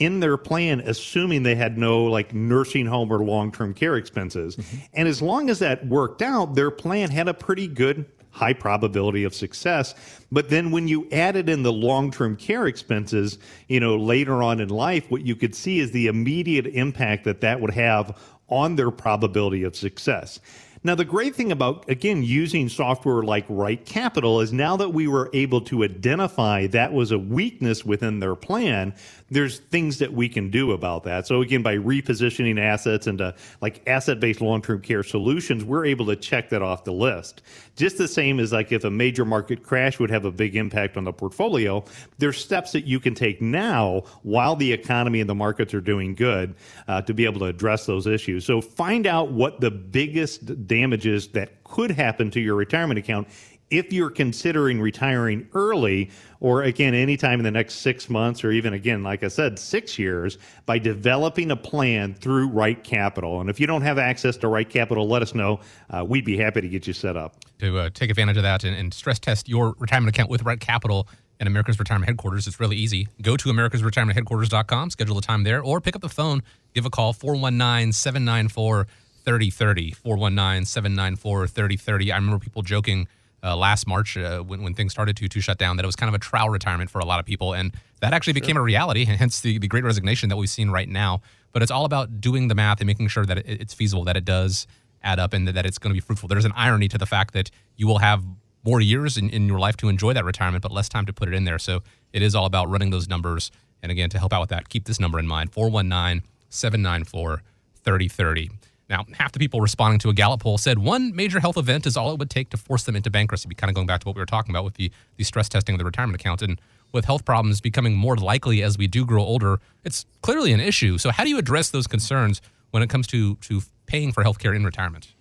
in 0.00 0.18
their 0.18 0.36
plan, 0.36 0.80
assuming 0.80 1.44
they 1.44 1.54
had 1.54 1.78
no 1.78 2.04
like 2.04 2.34
nursing 2.34 2.86
home 2.86 3.12
or 3.12 3.22
long 3.22 3.52
term 3.52 3.72
care 3.72 3.96
expenses. 3.96 4.56
Mm-hmm. 4.56 4.76
And 4.94 5.06
as 5.06 5.22
long 5.22 5.48
as 5.48 5.60
that 5.60 5.86
worked 5.86 6.22
out, 6.22 6.56
their 6.56 6.70
plan 6.72 7.10
had 7.10 7.28
a 7.28 7.34
pretty 7.34 7.68
good 7.68 8.06
high 8.30 8.52
probability 8.52 9.24
of 9.24 9.34
success. 9.34 9.94
But 10.32 10.48
then 10.48 10.70
when 10.70 10.88
you 10.88 11.08
added 11.10 11.48
in 11.48 11.62
the 11.62 11.72
long 11.72 12.10
term 12.10 12.36
care 12.36 12.66
expenses, 12.66 13.38
you 13.68 13.78
know, 13.78 13.96
later 13.96 14.42
on 14.42 14.60
in 14.60 14.70
life, 14.70 15.10
what 15.10 15.22
you 15.22 15.36
could 15.36 15.54
see 15.54 15.78
is 15.78 15.92
the 15.92 16.06
immediate 16.06 16.66
impact 16.66 17.24
that 17.24 17.42
that 17.42 17.60
would 17.60 17.72
have 17.72 18.16
on 18.48 18.76
their 18.76 18.90
probability 18.90 19.62
of 19.62 19.76
success. 19.76 20.40
Now, 20.82 20.94
the 20.94 21.04
great 21.04 21.36
thing 21.36 21.52
about, 21.52 21.86
again, 21.90 22.22
using 22.22 22.70
software 22.70 23.22
like 23.22 23.44
Right 23.50 23.84
Capital 23.84 24.40
is 24.40 24.50
now 24.50 24.78
that 24.78 24.94
we 24.94 25.08
were 25.08 25.28
able 25.34 25.60
to 25.62 25.84
identify 25.84 26.68
that 26.68 26.94
was 26.94 27.12
a 27.12 27.18
weakness 27.18 27.84
within 27.84 28.18
their 28.18 28.34
plan, 28.34 28.94
there's 29.30 29.58
things 29.58 29.98
that 29.98 30.10
we 30.10 30.26
can 30.30 30.50
do 30.50 30.72
about 30.72 31.04
that. 31.04 31.26
So 31.26 31.42
again, 31.42 31.62
by 31.62 31.76
repositioning 31.76 32.58
assets 32.58 33.06
into 33.06 33.34
like 33.60 33.86
asset-based 33.86 34.40
long-term 34.40 34.80
care 34.80 35.02
solutions, 35.02 35.64
we're 35.64 35.84
able 35.84 36.06
to 36.06 36.16
check 36.16 36.48
that 36.48 36.62
off 36.62 36.84
the 36.84 36.92
list. 36.92 37.42
Just 37.80 37.96
the 37.96 38.08
same 38.08 38.38
as 38.40 38.52
like 38.52 38.72
if 38.72 38.84
a 38.84 38.90
major 38.90 39.24
market 39.24 39.62
crash 39.62 39.98
would 39.98 40.10
have 40.10 40.26
a 40.26 40.30
big 40.30 40.54
impact 40.54 40.98
on 40.98 41.04
the 41.04 41.14
portfolio, 41.14 41.82
there's 42.18 42.36
steps 42.36 42.72
that 42.72 42.84
you 42.84 43.00
can 43.00 43.14
take 43.14 43.40
now 43.40 44.02
while 44.22 44.54
the 44.54 44.70
economy 44.70 45.18
and 45.18 45.30
the 45.30 45.34
markets 45.34 45.72
are 45.72 45.80
doing 45.80 46.14
good 46.14 46.54
uh, 46.88 47.00
to 47.00 47.14
be 47.14 47.24
able 47.24 47.40
to 47.40 47.46
address 47.46 47.86
those 47.86 48.06
issues. 48.06 48.44
So 48.44 48.60
find 48.60 49.06
out 49.06 49.32
what 49.32 49.62
the 49.62 49.70
biggest 49.70 50.66
damages 50.66 51.28
that 51.28 51.64
could 51.64 51.90
happen 51.90 52.30
to 52.32 52.40
your 52.40 52.54
retirement 52.54 52.98
account 52.98 53.28
if 53.70 53.92
you're 53.92 54.10
considering 54.10 54.80
retiring 54.80 55.48
early, 55.54 56.10
or 56.40 56.62
again, 56.62 56.94
anytime 56.94 57.38
in 57.38 57.44
the 57.44 57.50
next 57.50 57.76
six 57.76 58.10
months, 58.10 58.42
or 58.42 58.50
even 58.50 58.74
again, 58.74 59.02
like 59.02 59.22
I 59.22 59.28
said, 59.28 59.58
six 59.58 59.98
years, 59.98 60.38
by 60.66 60.78
developing 60.78 61.50
a 61.50 61.56
plan 61.56 62.14
through 62.14 62.48
Right 62.48 62.82
Capital. 62.82 63.40
And 63.40 63.48
if 63.48 63.60
you 63.60 63.66
don't 63.66 63.82
have 63.82 63.98
access 63.98 64.36
to 64.38 64.48
Right 64.48 64.68
Capital, 64.68 65.08
let 65.08 65.22
us 65.22 65.34
know. 65.34 65.60
Uh, 65.88 66.04
we'd 66.04 66.24
be 66.24 66.36
happy 66.36 66.60
to 66.60 66.68
get 66.68 66.86
you 66.86 66.92
set 66.92 67.16
up. 67.16 67.36
To 67.60 67.78
uh, 67.78 67.90
take 67.92 68.10
advantage 68.10 68.36
of 68.36 68.42
that 68.42 68.64
and, 68.64 68.76
and 68.76 68.92
stress 68.92 69.18
test 69.18 69.48
your 69.48 69.74
retirement 69.78 70.14
account 70.14 70.30
with 70.30 70.42
Right 70.42 70.60
Capital 70.60 71.06
and 71.38 71.46
America's 71.46 71.78
Retirement 71.78 72.08
Headquarters, 72.08 72.46
it's 72.46 72.60
really 72.60 72.76
easy. 72.76 73.08
Go 73.22 73.36
to 73.36 73.48
america's 73.48 73.82
retirement 73.82 74.18
americasretirementheadquarters.com, 74.18 74.90
schedule 74.90 75.18
a 75.18 75.22
time 75.22 75.44
there, 75.44 75.62
or 75.62 75.80
pick 75.80 75.96
up 75.96 76.02
the 76.02 76.08
phone, 76.08 76.42
give 76.74 76.84
a 76.84 76.90
call, 76.90 77.12
419 77.12 77.92
794 77.92 78.86
3030. 79.24 79.92
419 79.92 80.64
794 80.64 81.46
3030. 81.46 82.12
I 82.12 82.16
remember 82.16 82.38
people 82.38 82.62
joking 82.62 83.08
uh, 83.42 83.56
last 83.56 83.86
March 83.86 84.16
uh, 84.16 84.40
when, 84.40 84.62
when 84.62 84.74
things 84.74 84.92
started 84.92 85.16
to, 85.16 85.28
to 85.28 85.40
shut 85.40 85.58
down 85.58 85.76
that 85.76 85.84
it 85.84 85.86
was 85.86 85.96
kind 85.96 86.08
of 86.08 86.14
a 86.14 86.18
trial 86.18 86.50
retirement 86.50 86.90
for 86.90 86.98
a 86.98 87.04
lot 87.04 87.20
of 87.20 87.26
people. 87.26 87.54
And 87.54 87.74
that 88.00 88.12
actually 88.12 88.34
became 88.34 88.56
a 88.56 88.62
reality, 88.62 89.04
hence 89.04 89.40
the, 89.40 89.58
the 89.58 89.68
great 89.68 89.84
resignation 89.84 90.28
that 90.28 90.36
we've 90.36 90.50
seen 90.50 90.70
right 90.70 90.88
now. 90.88 91.22
But 91.52 91.62
it's 91.62 91.70
all 91.70 91.84
about 91.84 92.20
doing 92.20 92.48
the 92.48 92.54
math 92.54 92.80
and 92.80 92.86
making 92.86 93.08
sure 93.08 93.26
that 93.26 93.38
it, 93.38 93.46
it's 93.46 93.74
feasible, 93.74 94.04
that 94.04 94.16
it 94.16 94.24
does 94.24 94.66
add 95.02 95.18
up, 95.18 95.32
and 95.32 95.48
that, 95.48 95.52
that 95.52 95.66
it's 95.66 95.78
going 95.78 95.90
to 95.90 95.94
be 95.94 96.00
fruitful. 96.00 96.28
There's 96.28 96.44
an 96.44 96.52
irony 96.54 96.88
to 96.88 96.98
the 96.98 97.06
fact 97.06 97.34
that 97.34 97.50
you 97.76 97.86
will 97.86 97.98
have 97.98 98.22
more 98.62 98.80
years 98.80 99.16
in, 99.16 99.30
in 99.30 99.46
your 99.46 99.58
life 99.58 99.76
to 99.78 99.88
enjoy 99.88 100.12
that 100.12 100.24
retirement, 100.24 100.62
but 100.62 100.70
less 100.70 100.88
time 100.88 101.06
to 101.06 101.12
put 101.12 101.28
it 101.28 101.34
in 101.34 101.44
there. 101.44 101.58
So 101.58 101.82
it 102.12 102.22
is 102.22 102.34
all 102.34 102.44
about 102.44 102.68
running 102.68 102.90
those 102.90 103.08
numbers. 103.08 103.50
And 103.82 103.90
again, 103.90 104.10
to 104.10 104.18
help 104.18 104.32
out 104.32 104.40
with 104.40 104.50
that, 104.50 104.68
keep 104.68 104.84
this 104.84 105.00
number 105.00 105.18
in 105.18 105.26
mind 105.26 105.52
419 105.52 106.22
794 106.50 107.42
3030. 107.82 108.50
Now, 108.90 109.06
half 109.14 109.30
the 109.30 109.38
people 109.38 109.60
responding 109.60 110.00
to 110.00 110.10
a 110.10 110.12
Gallup 110.12 110.40
poll 110.40 110.58
said 110.58 110.80
one 110.80 111.14
major 111.14 111.38
health 111.38 111.56
event 111.56 111.86
is 111.86 111.96
all 111.96 112.12
it 112.12 112.18
would 112.18 112.28
take 112.28 112.50
to 112.50 112.56
force 112.56 112.82
them 112.82 112.96
into 112.96 113.08
bankruptcy. 113.08 113.48
Be 113.48 113.54
kind 113.54 113.70
of 113.70 113.76
going 113.76 113.86
back 113.86 114.00
to 114.00 114.08
what 114.08 114.16
we 114.16 114.20
were 114.20 114.26
talking 114.26 114.50
about 114.50 114.64
with 114.64 114.74
the, 114.74 114.90
the 115.16 115.22
stress 115.22 115.48
testing 115.48 115.76
of 115.76 115.78
the 115.78 115.84
retirement 115.84 116.20
account. 116.20 116.42
And 116.42 116.60
with 116.92 117.04
health 117.04 117.24
problems 117.24 117.60
becoming 117.60 117.94
more 117.94 118.16
likely 118.16 118.64
as 118.64 118.76
we 118.76 118.88
do 118.88 119.06
grow 119.06 119.22
older, 119.22 119.60
it's 119.84 120.06
clearly 120.22 120.52
an 120.52 120.58
issue. 120.58 120.98
So, 120.98 121.10
how 121.12 121.22
do 121.22 121.30
you 121.30 121.38
address 121.38 121.70
those 121.70 121.86
concerns 121.86 122.42
when 122.72 122.82
it 122.82 122.90
comes 122.90 123.06
to, 123.08 123.36
to 123.36 123.62
paying 123.86 124.10
for 124.10 124.24
health 124.24 124.40
care 124.40 124.54
in 124.54 124.64
retirement? 124.64 125.14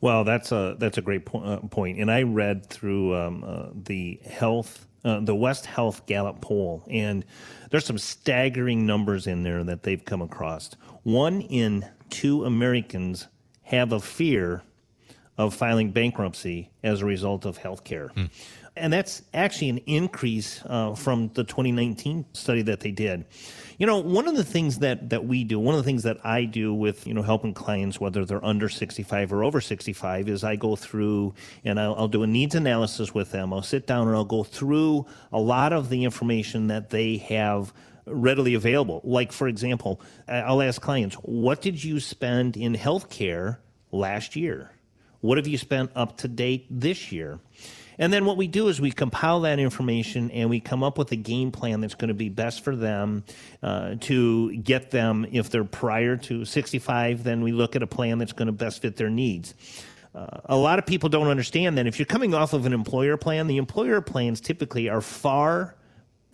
Well, 0.00 0.24
that's 0.24 0.50
a 0.52 0.76
that's 0.78 0.96
a 0.96 1.02
great 1.02 1.26
po- 1.26 1.40
uh, 1.40 1.58
point. 1.68 1.98
And 1.98 2.10
I 2.10 2.22
read 2.22 2.66
through 2.66 3.14
um, 3.14 3.44
uh, 3.44 3.66
the 3.74 4.20
health, 4.26 4.86
uh, 5.04 5.20
the 5.20 5.34
West 5.34 5.66
Health 5.66 6.06
Gallup 6.06 6.40
poll, 6.40 6.82
and 6.88 7.24
there's 7.70 7.84
some 7.84 7.98
staggering 7.98 8.86
numbers 8.86 9.26
in 9.26 9.42
there 9.42 9.64
that 9.64 9.82
they've 9.82 10.04
come 10.04 10.22
across. 10.22 10.70
One 11.02 11.40
in 11.42 11.86
two 12.10 12.44
Americans 12.44 13.28
have 13.62 13.92
a 13.92 14.00
fear 14.00 14.62
of 15.38 15.54
filing 15.54 15.90
bankruptcy 15.90 16.70
as 16.82 17.02
a 17.02 17.04
result 17.04 17.44
of 17.44 17.58
health 17.58 17.84
care. 17.84 18.08
Hmm. 18.08 18.26
And 18.78 18.92
that's 18.92 19.22
actually 19.32 19.70
an 19.70 19.78
increase 19.86 20.62
uh, 20.66 20.94
from 20.94 21.28
the 21.28 21.44
2019 21.44 22.26
study 22.34 22.60
that 22.62 22.80
they 22.80 22.90
did. 22.90 23.24
You 23.78 23.86
know, 23.86 23.98
one 23.98 24.28
of 24.28 24.36
the 24.36 24.44
things 24.44 24.80
that, 24.80 25.10
that 25.10 25.24
we 25.24 25.44
do, 25.44 25.58
one 25.58 25.74
of 25.74 25.78
the 25.78 25.84
things 25.84 26.02
that 26.02 26.18
I 26.24 26.44
do 26.44 26.74
with, 26.74 27.06
you 27.06 27.14
know, 27.14 27.22
helping 27.22 27.54
clients, 27.54 27.98
whether 27.98 28.26
they're 28.26 28.44
under 28.44 28.68
65 28.68 29.32
or 29.32 29.44
over 29.44 29.62
65, 29.62 30.28
is 30.28 30.44
I 30.44 30.56
go 30.56 30.76
through 30.76 31.34
and 31.64 31.80
I'll, 31.80 31.94
I'll 31.94 32.08
do 32.08 32.22
a 32.22 32.26
needs 32.26 32.54
analysis 32.54 33.14
with 33.14 33.32
them. 33.32 33.52
I'll 33.52 33.62
sit 33.62 33.86
down 33.86 34.08
and 34.08 34.16
I'll 34.16 34.24
go 34.24 34.44
through 34.44 35.06
a 35.32 35.40
lot 35.40 35.72
of 35.72 35.88
the 35.88 36.04
information 36.04 36.66
that 36.66 36.90
they 36.90 37.16
have 37.16 37.72
readily 38.06 38.54
available. 38.54 39.00
Like, 39.04 39.32
for 39.32 39.48
example, 39.48 40.00
I'll 40.28 40.62
ask 40.62 40.80
clients, 40.80 41.16
what 41.16 41.60
did 41.60 41.82
you 41.82 42.00
spend 42.00 42.56
in 42.56 42.74
healthcare 42.74 43.58
last 43.92 44.36
year? 44.36 44.70
What 45.20 45.38
have 45.38 45.46
you 45.46 45.58
spent 45.58 45.90
up 45.94 46.18
to 46.18 46.28
date 46.28 46.66
this 46.70 47.10
year? 47.10 47.40
And 47.98 48.12
then 48.12 48.26
what 48.26 48.36
we 48.36 48.46
do 48.46 48.68
is 48.68 48.80
we 48.80 48.90
compile 48.90 49.40
that 49.40 49.58
information 49.58 50.30
and 50.30 50.50
we 50.50 50.60
come 50.60 50.82
up 50.82 50.98
with 50.98 51.10
a 51.12 51.16
game 51.16 51.50
plan 51.50 51.80
that's 51.80 51.94
going 51.94 52.08
to 52.08 52.14
be 52.14 52.28
best 52.28 52.62
for 52.62 52.76
them 52.76 53.24
uh, 53.62 53.94
to 54.00 54.54
get 54.56 54.90
them, 54.90 55.26
if 55.32 55.50
they're 55.50 55.64
prior 55.64 56.16
to 56.18 56.44
65, 56.44 57.24
then 57.24 57.42
we 57.42 57.52
look 57.52 57.74
at 57.74 57.82
a 57.82 57.86
plan 57.86 58.18
that's 58.18 58.32
going 58.32 58.46
to 58.46 58.52
best 58.52 58.82
fit 58.82 58.96
their 58.96 59.08
needs. 59.08 59.54
Uh, 60.14 60.40
a 60.44 60.56
lot 60.56 60.78
of 60.78 60.86
people 60.86 61.08
don't 61.08 61.28
understand 61.28 61.78
that 61.78 61.86
if 61.86 61.98
you're 61.98 62.06
coming 62.06 62.34
off 62.34 62.52
of 62.52 62.66
an 62.66 62.72
employer 62.72 63.16
plan, 63.16 63.46
the 63.46 63.56
employer 63.56 64.00
plans 64.00 64.40
typically 64.40 64.88
are 64.88 65.00
far 65.00 65.74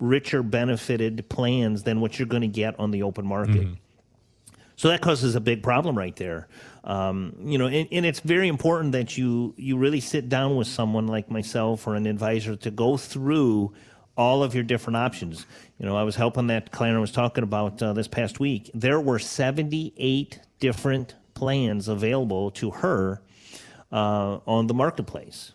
richer 0.02 0.42
benefited 0.42 1.28
plans 1.28 1.84
than 1.84 2.00
what 2.00 2.18
you're 2.18 2.26
going 2.26 2.42
to 2.42 2.48
get 2.48 2.78
on 2.78 2.90
the 2.90 3.04
open 3.04 3.24
market. 3.24 3.62
Mm-hmm. 3.62 3.74
So 4.74 4.88
that 4.88 5.00
causes 5.00 5.36
a 5.36 5.40
big 5.40 5.62
problem 5.62 5.96
right 5.96 6.16
there. 6.16 6.48
Um, 6.82 7.36
you 7.44 7.56
know, 7.56 7.66
and, 7.66 7.86
and, 7.92 8.04
it's 8.04 8.18
very 8.18 8.48
important 8.48 8.90
that 8.92 9.16
you 9.16 9.54
you 9.56 9.78
really 9.78 10.00
sit 10.00 10.28
down 10.28 10.56
with 10.56 10.66
someone 10.66 11.06
like 11.06 11.30
myself 11.30 11.86
or 11.86 11.94
an 11.94 12.06
advisor 12.06 12.56
to 12.56 12.70
go 12.72 12.96
through 12.96 13.72
all 14.16 14.42
of 14.42 14.56
your 14.56 14.64
different 14.64 14.96
options. 14.96 15.46
You 15.78 15.86
know, 15.86 15.96
I 15.96 16.02
was 16.02 16.16
helping 16.16 16.48
that 16.48 16.72
client 16.72 16.96
I 16.96 17.00
was 17.00 17.12
talking 17.12 17.44
about 17.44 17.80
uh, 17.80 17.92
this 17.92 18.08
past 18.08 18.40
week. 18.40 18.68
There 18.74 18.98
were 18.98 19.20
78 19.20 20.40
different 20.58 21.14
plans 21.34 21.86
available 21.86 22.50
to 22.52 22.70
her 22.72 23.22
uh, 23.92 24.38
on 24.46 24.66
the 24.66 24.74
marketplace. 24.74 25.52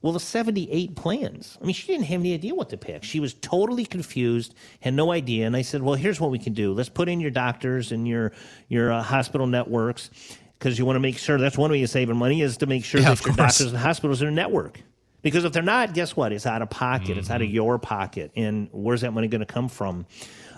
Well, 0.00 0.12
the 0.12 0.20
78 0.20 0.94
plans. 0.94 1.58
I 1.60 1.64
mean, 1.64 1.74
she 1.74 1.88
didn't 1.88 2.04
have 2.04 2.20
any 2.20 2.32
idea 2.32 2.54
what 2.54 2.70
to 2.70 2.76
pick. 2.76 3.02
She 3.02 3.18
was 3.18 3.34
totally 3.34 3.84
confused, 3.84 4.54
had 4.80 4.94
no 4.94 5.10
idea. 5.10 5.44
And 5.46 5.56
I 5.56 5.62
said, 5.62 5.82
well, 5.82 5.96
here's 5.96 6.20
what 6.20 6.30
we 6.30 6.38
can 6.38 6.52
do. 6.52 6.72
Let's 6.72 6.88
put 6.88 7.08
in 7.08 7.20
your 7.20 7.32
doctors 7.32 7.90
and 7.90 8.06
your 8.06 8.32
your 8.68 8.92
uh, 8.92 9.02
hospital 9.02 9.48
networks 9.48 10.10
because 10.58 10.78
you 10.78 10.86
want 10.86 10.96
to 10.96 11.00
make 11.00 11.18
sure 11.18 11.38
that's 11.38 11.58
one 11.58 11.70
way 11.70 11.82
of 11.82 11.90
saving 11.90 12.16
money 12.16 12.42
is 12.42 12.58
to 12.58 12.66
make 12.66 12.84
sure 12.84 13.00
yeah, 13.00 13.14
that 13.14 13.24
your 13.24 13.34
doctors 13.34 13.72
and 13.72 13.76
hospitals 13.76 14.22
are 14.22 14.28
in 14.28 14.34
network. 14.34 14.80
Because 15.22 15.44
if 15.44 15.52
they're 15.52 15.62
not, 15.62 15.94
guess 15.94 16.16
what? 16.16 16.32
It's 16.32 16.46
out 16.46 16.62
of 16.62 16.70
pocket. 16.70 17.10
Mm-hmm. 17.10 17.18
It's 17.18 17.30
out 17.30 17.42
of 17.42 17.48
mm-hmm. 17.48 17.54
your 17.56 17.78
pocket. 17.78 18.30
And 18.36 18.68
where's 18.70 19.00
that 19.00 19.12
money 19.12 19.26
going 19.26 19.40
to 19.40 19.46
come 19.46 19.68
from? 19.68 20.06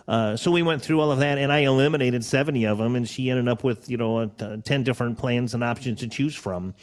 Uh, 0.06 0.36
so 0.36 0.50
we 0.50 0.62
went 0.62 0.82
through 0.82 1.00
all 1.00 1.12
of 1.12 1.20
that, 1.20 1.38
and 1.38 1.52
I 1.52 1.60
eliminated 1.60 2.24
70 2.24 2.66
of 2.66 2.78
them, 2.78 2.96
and 2.96 3.08
she 3.08 3.30
ended 3.30 3.48
up 3.48 3.62
with 3.62 3.88
you 3.88 3.96
know 3.96 4.18
uh, 4.18 4.56
10 4.62 4.82
different 4.82 5.18
plans 5.18 5.54
and 5.54 5.62
options 5.62 6.00
to 6.00 6.08
choose 6.08 6.34
from. 6.34 6.74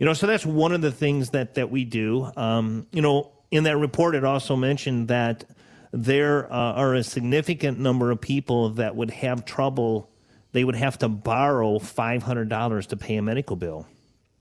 You 0.00 0.06
know, 0.06 0.14
so 0.14 0.26
that's 0.26 0.46
one 0.46 0.72
of 0.72 0.80
the 0.80 0.90
things 0.90 1.30
that 1.30 1.54
that 1.56 1.70
we 1.70 1.84
do. 1.84 2.28
Um, 2.34 2.86
you 2.90 3.02
know, 3.02 3.32
in 3.50 3.64
that 3.64 3.76
report, 3.76 4.14
it 4.14 4.24
also 4.24 4.56
mentioned 4.56 5.08
that 5.08 5.44
there 5.92 6.50
uh, 6.50 6.56
are 6.56 6.94
a 6.94 7.04
significant 7.04 7.78
number 7.78 8.10
of 8.10 8.18
people 8.18 8.70
that 8.70 8.96
would 8.96 9.10
have 9.10 9.44
trouble. 9.44 10.10
They 10.52 10.64
would 10.64 10.74
have 10.74 10.96
to 10.98 11.08
borrow 11.10 11.78
five 11.78 12.22
hundred 12.22 12.48
dollars 12.48 12.86
to 12.88 12.96
pay 12.96 13.16
a 13.16 13.22
medical 13.22 13.56
bill. 13.56 13.86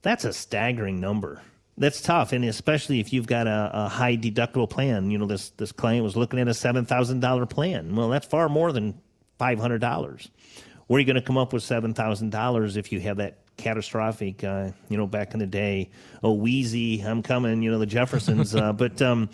That's 0.01 0.23
a 0.23 0.31
staggering 0.31 1.01
number. 1.01 1.41
That's 1.77 2.01
tough, 2.01 2.31
and 2.31 2.45
especially 2.45 3.01
if 3.01 3.11
you've 3.11 3.27
got 3.27 3.45
a, 3.45 3.71
a 3.73 3.89
high 3.89 4.15
deductible 4.15 4.69
plan. 4.69 5.11
You 5.11 5.17
know, 5.17 5.25
this 5.25 5.49
this 5.51 5.73
client 5.73 6.05
was 6.05 6.15
looking 6.15 6.39
at 6.39 6.47
a 6.47 6.53
seven 6.53 6.85
thousand 6.85 7.19
dollar 7.19 7.45
plan. 7.45 7.97
Well, 7.97 8.07
that's 8.07 8.25
far 8.25 8.47
more 8.47 8.71
than 8.71 9.01
five 9.37 9.59
hundred 9.59 9.79
dollars. 9.79 10.29
Where 10.87 10.97
are 10.97 10.99
you 11.01 11.05
going 11.05 11.15
to 11.15 11.21
come 11.21 11.37
up 11.37 11.51
with 11.51 11.63
seven 11.63 11.93
thousand 11.93 12.29
dollars 12.31 12.77
if 12.77 12.93
you 12.93 13.01
have 13.01 13.17
that 13.17 13.39
catastrophic. 13.59 14.43
Uh, 14.43 14.71
you 14.89 14.97
know, 14.97 15.05
back 15.05 15.33
in 15.33 15.39
the 15.39 15.47
day, 15.47 15.89
oh 16.23 16.33
Wheezy, 16.33 17.01
I'm 17.01 17.21
coming. 17.21 17.61
You 17.61 17.71
know, 17.71 17.79
the 17.79 17.85
Jeffersons. 17.85 18.55
uh, 18.55 18.73
but 18.83 19.01
um, 19.01 19.29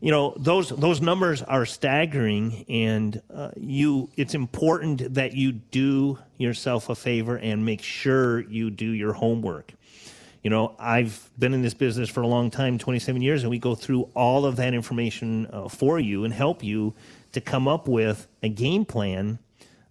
you 0.00 0.10
know, 0.10 0.34
those 0.36 0.68
those 0.70 1.00
numbers 1.00 1.42
are 1.42 1.66
staggering, 1.66 2.64
and 2.68 3.20
uh, 3.34 3.50
you. 3.56 4.10
It's 4.16 4.34
important 4.34 5.14
that 5.14 5.34
you 5.34 5.52
do 5.52 6.18
yourself 6.38 6.88
a 6.88 6.94
favor 6.94 7.36
and 7.36 7.64
make 7.64 7.82
sure 7.82 8.40
you 8.40 8.70
do 8.70 8.90
your 8.90 9.12
homework. 9.12 9.72
You 10.42 10.48
know, 10.48 10.74
I've 10.78 11.28
been 11.38 11.52
in 11.52 11.60
this 11.60 11.74
business 11.74 12.08
for 12.08 12.22
a 12.22 12.26
long 12.26 12.50
time, 12.50 12.78
27 12.78 13.20
years, 13.20 13.42
and 13.42 13.50
we 13.50 13.58
go 13.58 13.74
through 13.74 14.08
all 14.14 14.46
of 14.46 14.56
that 14.56 14.72
information 14.72 15.46
uh, 15.52 15.68
for 15.68 16.00
you 16.00 16.24
and 16.24 16.32
help 16.32 16.64
you 16.64 16.94
to 17.32 17.42
come 17.42 17.68
up 17.68 17.86
with 17.86 18.26
a 18.42 18.48
game 18.48 18.86
plan 18.86 19.38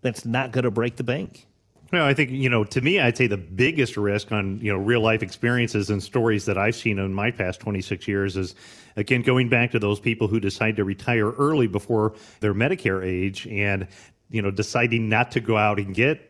that's 0.01 0.25
not 0.25 0.51
going 0.51 0.63
to 0.63 0.71
break 0.71 0.95
the 0.95 1.03
bank. 1.03 1.45
Well, 1.91 2.05
I 2.05 2.13
think 2.13 2.29
you 2.29 2.49
know. 2.49 2.63
To 2.63 2.81
me, 2.81 2.99
I'd 2.99 3.17
say 3.17 3.27
the 3.27 3.37
biggest 3.37 3.97
risk 3.97 4.31
on 4.31 4.59
you 4.61 4.71
know 4.71 4.77
real 4.77 5.01
life 5.01 5.23
experiences 5.23 5.89
and 5.89 6.01
stories 6.03 6.45
that 6.45 6.57
I've 6.57 6.75
seen 6.75 6.99
in 6.99 7.13
my 7.13 7.31
past 7.31 7.59
26 7.61 8.07
years 8.07 8.37
is, 8.37 8.53
again, 8.95 9.23
going 9.23 9.49
back 9.49 9.71
to 9.71 9.79
those 9.79 9.99
people 9.99 10.27
who 10.27 10.39
decide 10.39 10.75
to 10.75 10.83
retire 10.83 11.31
early 11.31 11.67
before 11.67 12.13
their 12.41 12.53
Medicare 12.53 13.03
age, 13.03 13.47
and 13.47 13.87
you 14.29 14.41
know 14.41 14.51
deciding 14.51 15.09
not 15.09 15.31
to 15.31 15.39
go 15.39 15.57
out 15.57 15.79
and 15.79 15.95
get 15.95 16.29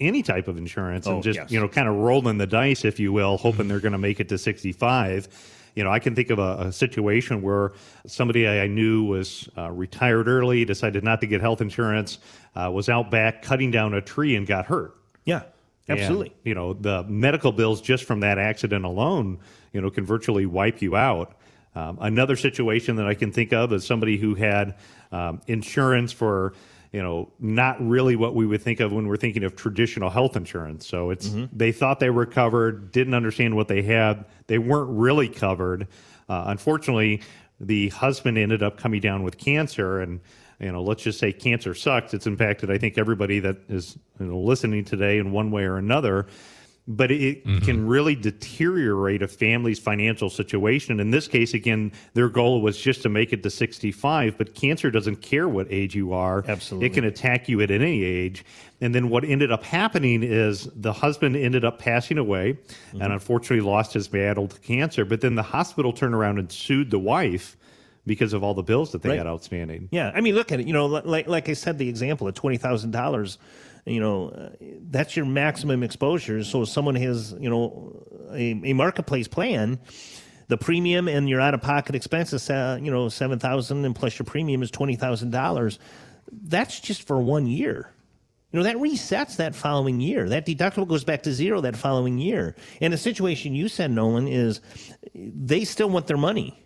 any 0.00 0.22
type 0.22 0.48
of 0.48 0.56
insurance 0.56 1.06
oh, 1.06 1.14
and 1.14 1.22
just 1.22 1.38
yes. 1.38 1.50
you 1.50 1.60
know 1.60 1.68
kind 1.68 1.88
of 1.88 1.94
rolling 1.94 2.38
the 2.38 2.46
dice, 2.46 2.84
if 2.84 2.98
you 2.98 3.12
will, 3.12 3.36
hoping 3.36 3.68
they're 3.68 3.80
going 3.80 3.92
to 3.92 3.98
make 3.98 4.18
it 4.18 4.28
to 4.30 4.38
65 4.38 5.28
you 5.78 5.84
know, 5.84 5.92
I 5.92 6.00
can 6.00 6.16
think 6.16 6.30
of 6.30 6.40
a, 6.40 6.56
a 6.66 6.72
situation 6.72 7.40
where 7.40 7.70
somebody 8.04 8.48
I 8.48 8.66
knew 8.66 9.04
was 9.04 9.48
uh, 9.56 9.70
retired 9.70 10.26
early, 10.26 10.64
decided 10.64 11.04
not 11.04 11.20
to 11.20 11.28
get 11.28 11.40
health 11.40 11.60
insurance, 11.60 12.18
uh, 12.56 12.68
was 12.68 12.88
out 12.88 13.12
back 13.12 13.42
cutting 13.42 13.70
down 13.70 13.94
a 13.94 14.00
tree 14.00 14.34
and 14.34 14.44
got 14.44 14.66
hurt. 14.66 14.96
Yeah, 15.24 15.42
absolutely. 15.88 16.30
And, 16.30 16.36
you 16.42 16.54
know, 16.56 16.72
the 16.72 17.04
medical 17.04 17.52
bills 17.52 17.80
just 17.80 18.02
from 18.02 18.18
that 18.20 18.38
accident 18.38 18.84
alone, 18.84 19.38
you 19.72 19.80
know, 19.80 19.88
can 19.88 20.04
virtually 20.04 20.46
wipe 20.46 20.82
you 20.82 20.96
out. 20.96 21.36
Um, 21.76 21.98
another 22.00 22.34
situation 22.34 22.96
that 22.96 23.06
I 23.06 23.14
can 23.14 23.30
think 23.30 23.52
of 23.52 23.72
is 23.72 23.86
somebody 23.86 24.16
who 24.16 24.34
had 24.34 24.74
um, 25.12 25.40
insurance 25.46 26.10
for 26.10 26.54
you 26.92 27.02
know, 27.02 27.30
not 27.38 27.76
really 27.86 28.16
what 28.16 28.34
we 28.34 28.46
would 28.46 28.62
think 28.62 28.80
of 28.80 28.92
when 28.92 29.06
we're 29.06 29.16
thinking 29.16 29.44
of 29.44 29.56
traditional 29.56 30.10
health 30.10 30.36
insurance. 30.36 30.86
So 30.86 31.10
it's 31.10 31.28
mm-hmm. 31.28 31.56
they 31.56 31.72
thought 31.72 32.00
they 32.00 32.10
were 32.10 32.26
covered, 32.26 32.92
didn't 32.92 33.14
understand 33.14 33.56
what 33.56 33.68
they 33.68 33.82
had, 33.82 34.24
they 34.46 34.58
weren't 34.58 34.90
really 34.90 35.28
covered. 35.28 35.88
Uh, 36.28 36.44
unfortunately, 36.46 37.22
the 37.60 37.88
husband 37.90 38.38
ended 38.38 38.62
up 38.62 38.78
coming 38.78 39.00
down 39.00 39.22
with 39.22 39.38
cancer, 39.38 40.00
and 40.00 40.20
you 40.60 40.72
know, 40.72 40.82
let's 40.82 41.02
just 41.02 41.18
say 41.18 41.32
cancer 41.32 41.74
sucks. 41.74 42.14
It's 42.14 42.26
impacted, 42.26 42.70
I 42.70 42.78
think, 42.78 42.98
everybody 42.98 43.38
that 43.40 43.58
is 43.68 43.98
you 44.18 44.26
know, 44.26 44.38
listening 44.38 44.84
today 44.84 45.18
in 45.18 45.32
one 45.32 45.50
way 45.50 45.64
or 45.64 45.76
another 45.76 46.26
but 46.88 47.10
it 47.10 47.44
mm-hmm. 47.44 47.64
can 47.64 47.86
really 47.86 48.14
deteriorate 48.14 49.20
a 49.20 49.28
family's 49.28 49.78
financial 49.78 50.30
situation. 50.30 50.98
In 51.00 51.10
this 51.10 51.28
case, 51.28 51.52
again, 51.52 51.92
their 52.14 52.30
goal 52.30 52.62
was 52.62 52.80
just 52.80 53.02
to 53.02 53.10
make 53.10 53.34
it 53.34 53.42
to 53.42 53.50
65, 53.50 54.38
but 54.38 54.54
cancer 54.54 54.90
doesn't 54.90 55.16
care 55.16 55.46
what 55.48 55.66
age 55.68 55.94
you 55.94 56.14
are. 56.14 56.42
Absolutely. 56.48 56.86
It 56.86 56.94
can 56.94 57.04
attack 57.04 57.46
you 57.46 57.60
at 57.60 57.70
any 57.70 58.02
age. 58.02 58.42
And 58.80 58.94
then 58.94 59.10
what 59.10 59.22
ended 59.22 59.52
up 59.52 59.64
happening 59.64 60.22
is 60.22 60.64
the 60.74 60.94
husband 60.94 61.36
ended 61.36 61.62
up 61.62 61.78
passing 61.78 62.16
away 62.16 62.54
mm-hmm. 62.54 63.02
and 63.02 63.12
unfortunately 63.12 63.60
lost 63.60 63.92
his 63.92 64.08
battle 64.08 64.48
to 64.48 64.58
cancer. 64.60 65.04
But 65.04 65.20
then 65.20 65.34
the 65.34 65.42
hospital 65.42 65.92
turned 65.92 66.14
around 66.14 66.38
and 66.38 66.50
sued 66.50 66.90
the 66.90 66.98
wife 66.98 67.58
because 68.06 68.32
of 68.32 68.42
all 68.42 68.54
the 68.54 68.62
bills 68.62 68.92
that 68.92 69.02
they 69.02 69.10
right. 69.10 69.18
had 69.18 69.26
outstanding. 69.26 69.90
Yeah. 69.92 70.10
I 70.14 70.22
mean, 70.22 70.34
look 70.34 70.52
at 70.52 70.60
it. 70.60 70.66
You 70.66 70.72
know, 70.72 70.86
like, 70.86 71.28
like 71.28 71.50
I 71.50 71.52
said, 71.52 71.76
the 71.76 71.90
example 71.90 72.26
of 72.26 72.34
$20,000 72.34 73.38
you 73.88 74.00
know, 74.00 74.28
uh, 74.30 74.50
that's 74.90 75.16
your 75.16 75.26
maximum 75.26 75.82
exposure. 75.82 76.44
So 76.44 76.62
if 76.62 76.68
someone 76.68 76.94
has, 76.96 77.34
you 77.40 77.50
know, 77.50 78.06
a, 78.32 78.60
a 78.64 78.72
marketplace 78.74 79.28
plan, 79.28 79.78
the 80.48 80.56
premium 80.58 81.08
and 81.08 81.28
your 81.28 81.40
out 81.40 81.54
of 81.54 81.62
pocket 81.62 81.94
expenses, 81.94 82.50
uh, 82.50 82.78
you 82.80 82.90
know, 82.90 83.08
seven 83.08 83.38
thousand 83.38 83.84
and 83.84 83.94
plus 83.94 84.18
your 84.18 84.26
premium 84.26 84.62
is 84.62 84.70
twenty 84.70 84.96
thousand 84.96 85.30
dollars. 85.30 85.78
That's 86.30 86.80
just 86.80 87.06
for 87.06 87.20
one 87.20 87.46
year. 87.46 87.90
you 88.50 88.58
know, 88.58 88.64
that 88.64 88.76
resets 88.76 89.36
that 89.36 89.54
following 89.54 90.00
year. 90.00 90.28
That 90.28 90.46
deductible 90.46 90.88
goes 90.88 91.04
back 91.04 91.22
to 91.24 91.32
zero 91.32 91.60
that 91.60 91.76
following 91.76 92.18
year. 92.18 92.56
And 92.80 92.92
the 92.92 92.98
situation 92.98 93.54
you 93.54 93.68
said, 93.68 93.90
Nolan, 93.90 94.26
is 94.26 94.60
they 95.14 95.64
still 95.64 95.90
want 95.90 96.06
their 96.06 96.16
money. 96.16 96.64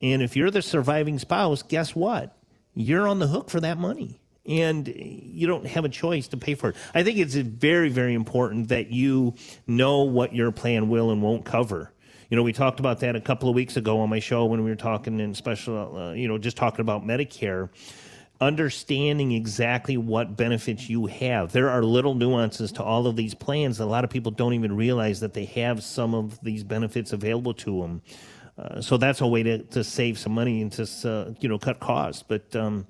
And 0.00 0.22
if 0.22 0.36
you're 0.36 0.50
the 0.50 0.62
surviving 0.62 1.18
spouse, 1.18 1.62
guess 1.62 1.94
what? 1.94 2.36
You're 2.74 3.06
on 3.06 3.18
the 3.18 3.26
hook 3.26 3.50
for 3.50 3.60
that 3.60 3.76
money. 3.78 4.21
And 4.44 4.88
you 4.88 5.46
don't 5.46 5.66
have 5.66 5.84
a 5.84 5.88
choice 5.88 6.28
to 6.28 6.36
pay 6.36 6.54
for 6.54 6.70
it. 6.70 6.76
I 6.94 7.04
think 7.04 7.18
it's 7.18 7.34
very, 7.34 7.88
very 7.88 8.14
important 8.14 8.68
that 8.68 8.90
you 8.90 9.34
know 9.66 10.02
what 10.02 10.34
your 10.34 10.50
plan 10.50 10.88
will 10.88 11.10
and 11.10 11.22
won't 11.22 11.44
cover. 11.44 11.92
You 12.28 12.36
know, 12.36 12.42
we 12.42 12.52
talked 12.52 12.80
about 12.80 13.00
that 13.00 13.14
a 13.14 13.20
couple 13.20 13.48
of 13.48 13.54
weeks 13.54 13.76
ago 13.76 14.00
on 14.00 14.08
my 14.08 14.18
show 14.18 14.46
when 14.46 14.64
we 14.64 14.70
were 14.70 14.76
talking 14.76 15.20
in 15.20 15.34
special, 15.34 15.96
uh, 15.96 16.12
you 16.14 16.26
know, 16.26 16.38
just 16.38 16.56
talking 16.56 16.80
about 16.80 17.04
Medicare 17.04 17.68
understanding 18.42 19.30
exactly 19.30 19.96
what 19.96 20.36
benefits 20.36 20.90
you 20.90 21.06
have. 21.06 21.52
There 21.52 21.70
are 21.70 21.82
little 21.82 22.14
nuances 22.14 22.72
to 22.72 22.82
all 22.82 23.06
of 23.06 23.14
these 23.14 23.34
plans. 23.34 23.78
A 23.78 23.86
lot 23.86 24.02
of 24.02 24.10
people 24.10 24.32
don't 24.32 24.54
even 24.54 24.76
realize 24.76 25.20
that 25.20 25.32
they 25.32 25.44
have 25.44 25.82
some 25.84 26.12
of 26.12 26.40
these 26.42 26.64
benefits 26.64 27.12
available 27.12 27.54
to 27.54 27.82
them. 27.82 28.02
Uh, 28.58 28.80
so 28.80 28.96
that's 28.96 29.20
a 29.20 29.26
way 29.26 29.44
to, 29.44 29.58
to 29.58 29.84
save 29.84 30.18
some 30.18 30.32
money 30.32 30.60
and 30.60 30.72
to 30.72 30.82
uh, 31.08 31.32
you 31.40 31.48
know 31.48 31.58
cut 31.58 31.78
costs. 31.78 32.24
But 32.26 32.54
um, 32.56 32.86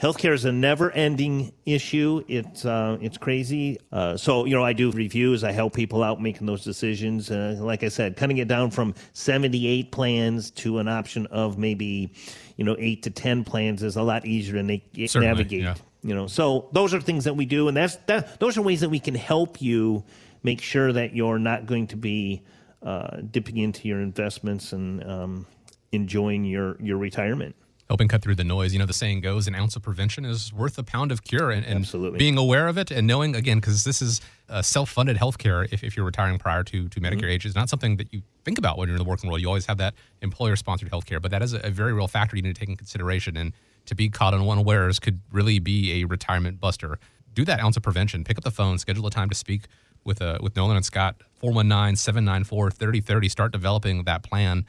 healthcare 0.00 0.32
is 0.32 0.44
a 0.44 0.52
never-ending 0.52 1.52
issue. 1.66 2.22
It's 2.28 2.64
uh, 2.64 2.98
it's 3.00 3.18
crazy. 3.18 3.78
Uh, 3.90 4.16
so 4.16 4.44
you 4.44 4.54
know, 4.54 4.64
I 4.64 4.72
do 4.72 4.90
reviews. 4.90 5.44
I 5.44 5.52
help 5.52 5.74
people 5.74 6.02
out 6.02 6.20
making 6.22 6.46
those 6.46 6.64
decisions. 6.64 7.30
Uh, 7.30 7.56
like 7.60 7.82
I 7.82 7.88
said, 7.88 8.16
cutting 8.16 8.38
it 8.38 8.48
down 8.48 8.70
from 8.70 8.94
78 9.12 9.92
plans 9.92 10.50
to 10.52 10.78
an 10.78 10.88
option 10.88 11.26
of 11.26 11.58
maybe 11.58 12.12
you 12.56 12.64
know 12.64 12.76
eight 12.78 13.02
to 13.04 13.10
10 13.10 13.44
plans 13.44 13.82
is 13.82 13.96
a 13.96 14.02
lot 14.02 14.24
easier 14.24 14.54
to 14.54 14.62
na- 14.62 15.20
navigate. 15.20 15.62
Yeah. 15.62 15.74
You 16.02 16.14
know, 16.14 16.28
so 16.28 16.68
those 16.72 16.94
are 16.94 17.00
things 17.00 17.24
that 17.24 17.34
we 17.34 17.44
do, 17.44 17.66
and 17.68 17.76
that's 17.76 17.96
that. 18.06 18.38
Those 18.38 18.56
are 18.56 18.62
ways 18.62 18.80
that 18.80 18.88
we 18.88 19.00
can 19.00 19.16
help 19.16 19.60
you 19.60 20.04
make 20.44 20.60
sure 20.60 20.92
that 20.92 21.14
you're 21.14 21.40
not 21.40 21.66
going 21.66 21.88
to 21.88 21.96
be 21.96 22.44
uh, 22.84 23.16
dipping 23.28 23.56
into 23.56 23.88
your 23.88 24.00
investments 24.00 24.72
and 24.72 25.02
um, 25.04 25.46
enjoying 25.90 26.44
your 26.44 26.76
your 26.80 26.98
retirement 26.98 27.56
helping 27.88 28.06
cut 28.06 28.22
through 28.22 28.34
the 28.34 28.44
noise. 28.44 28.72
You 28.72 28.78
know, 28.78 28.86
the 28.86 28.92
saying 28.92 29.22
goes, 29.22 29.46
an 29.46 29.54
ounce 29.54 29.74
of 29.74 29.82
prevention 29.82 30.24
is 30.24 30.52
worth 30.52 30.78
a 30.78 30.82
pound 30.82 31.10
of 31.10 31.24
cure. 31.24 31.50
And, 31.50 31.64
and 31.64 31.80
Absolutely. 31.80 32.18
being 32.18 32.36
aware 32.36 32.68
of 32.68 32.76
it 32.76 32.90
and 32.90 33.06
knowing, 33.06 33.34
again, 33.34 33.58
because 33.58 33.84
this 33.84 34.02
is 34.02 34.20
uh, 34.48 34.62
self 34.62 34.90
funded 34.90 35.16
healthcare 35.16 35.66
if, 35.72 35.82
if 35.82 35.96
you're 35.96 36.04
retiring 36.04 36.38
prior 36.38 36.62
to, 36.64 36.88
to 36.88 37.00
Medicare 37.00 37.16
mm-hmm. 37.16 37.24
age, 37.26 37.46
is 37.46 37.54
not 37.54 37.68
something 37.68 37.96
that 37.96 38.12
you 38.12 38.22
think 38.44 38.58
about 38.58 38.76
when 38.76 38.88
you're 38.88 38.96
in 38.96 39.02
the 39.02 39.08
working 39.08 39.28
world. 39.28 39.40
You 39.40 39.48
always 39.48 39.66
have 39.66 39.78
that 39.78 39.94
employer 40.20 40.56
sponsored 40.56 40.90
healthcare, 40.90 41.20
but 41.20 41.30
that 41.30 41.42
is 41.42 41.54
a, 41.54 41.60
a, 41.66 41.70
very 41.70 41.92
real 41.92 42.08
factor 42.08 42.36
you 42.36 42.42
need 42.42 42.54
to 42.54 42.60
take 42.60 42.68
in 42.68 42.76
consideration. 42.76 43.36
And 43.36 43.52
to 43.86 43.94
be 43.94 44.10
caught 44.10 44.34
on 44.34 44.46
unawares 44.46 44.98
could 44.98 45.20
really 45.32 45.58
be 45.58 46.02
a 46.02 46.04
retirement 46.04 46.60
buster. 46.60 46.98
Do 47.32 47.44
that 47.46 47.60
ounce 47.60 47.76
of 47.78 47.82
prevention. 47.82 48.22
Pick 48.22 48.36
up 48.36 48.44
the 48.44 48.50
phone, 48.50 48.78
schedule 48.78 49.06
a 49.06 49.10
time 49.10 49.30
to 49.30 49.34
speak 49.34 49.62
with, 50.04 50.20
uh, 50.20 50.38
with 50.42 50.56
Nolan 50.56 50.76
and 50.76 50.84
Scott. 50.84 51.16
419 51.40 51.96
794 51.96 52.70
3030. 52.70 53.28
Start 53.28 53.52
developing 53.52 54.04
that 54.04 54.22
plan. 54.22 54.66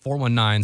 419 0.00 0.62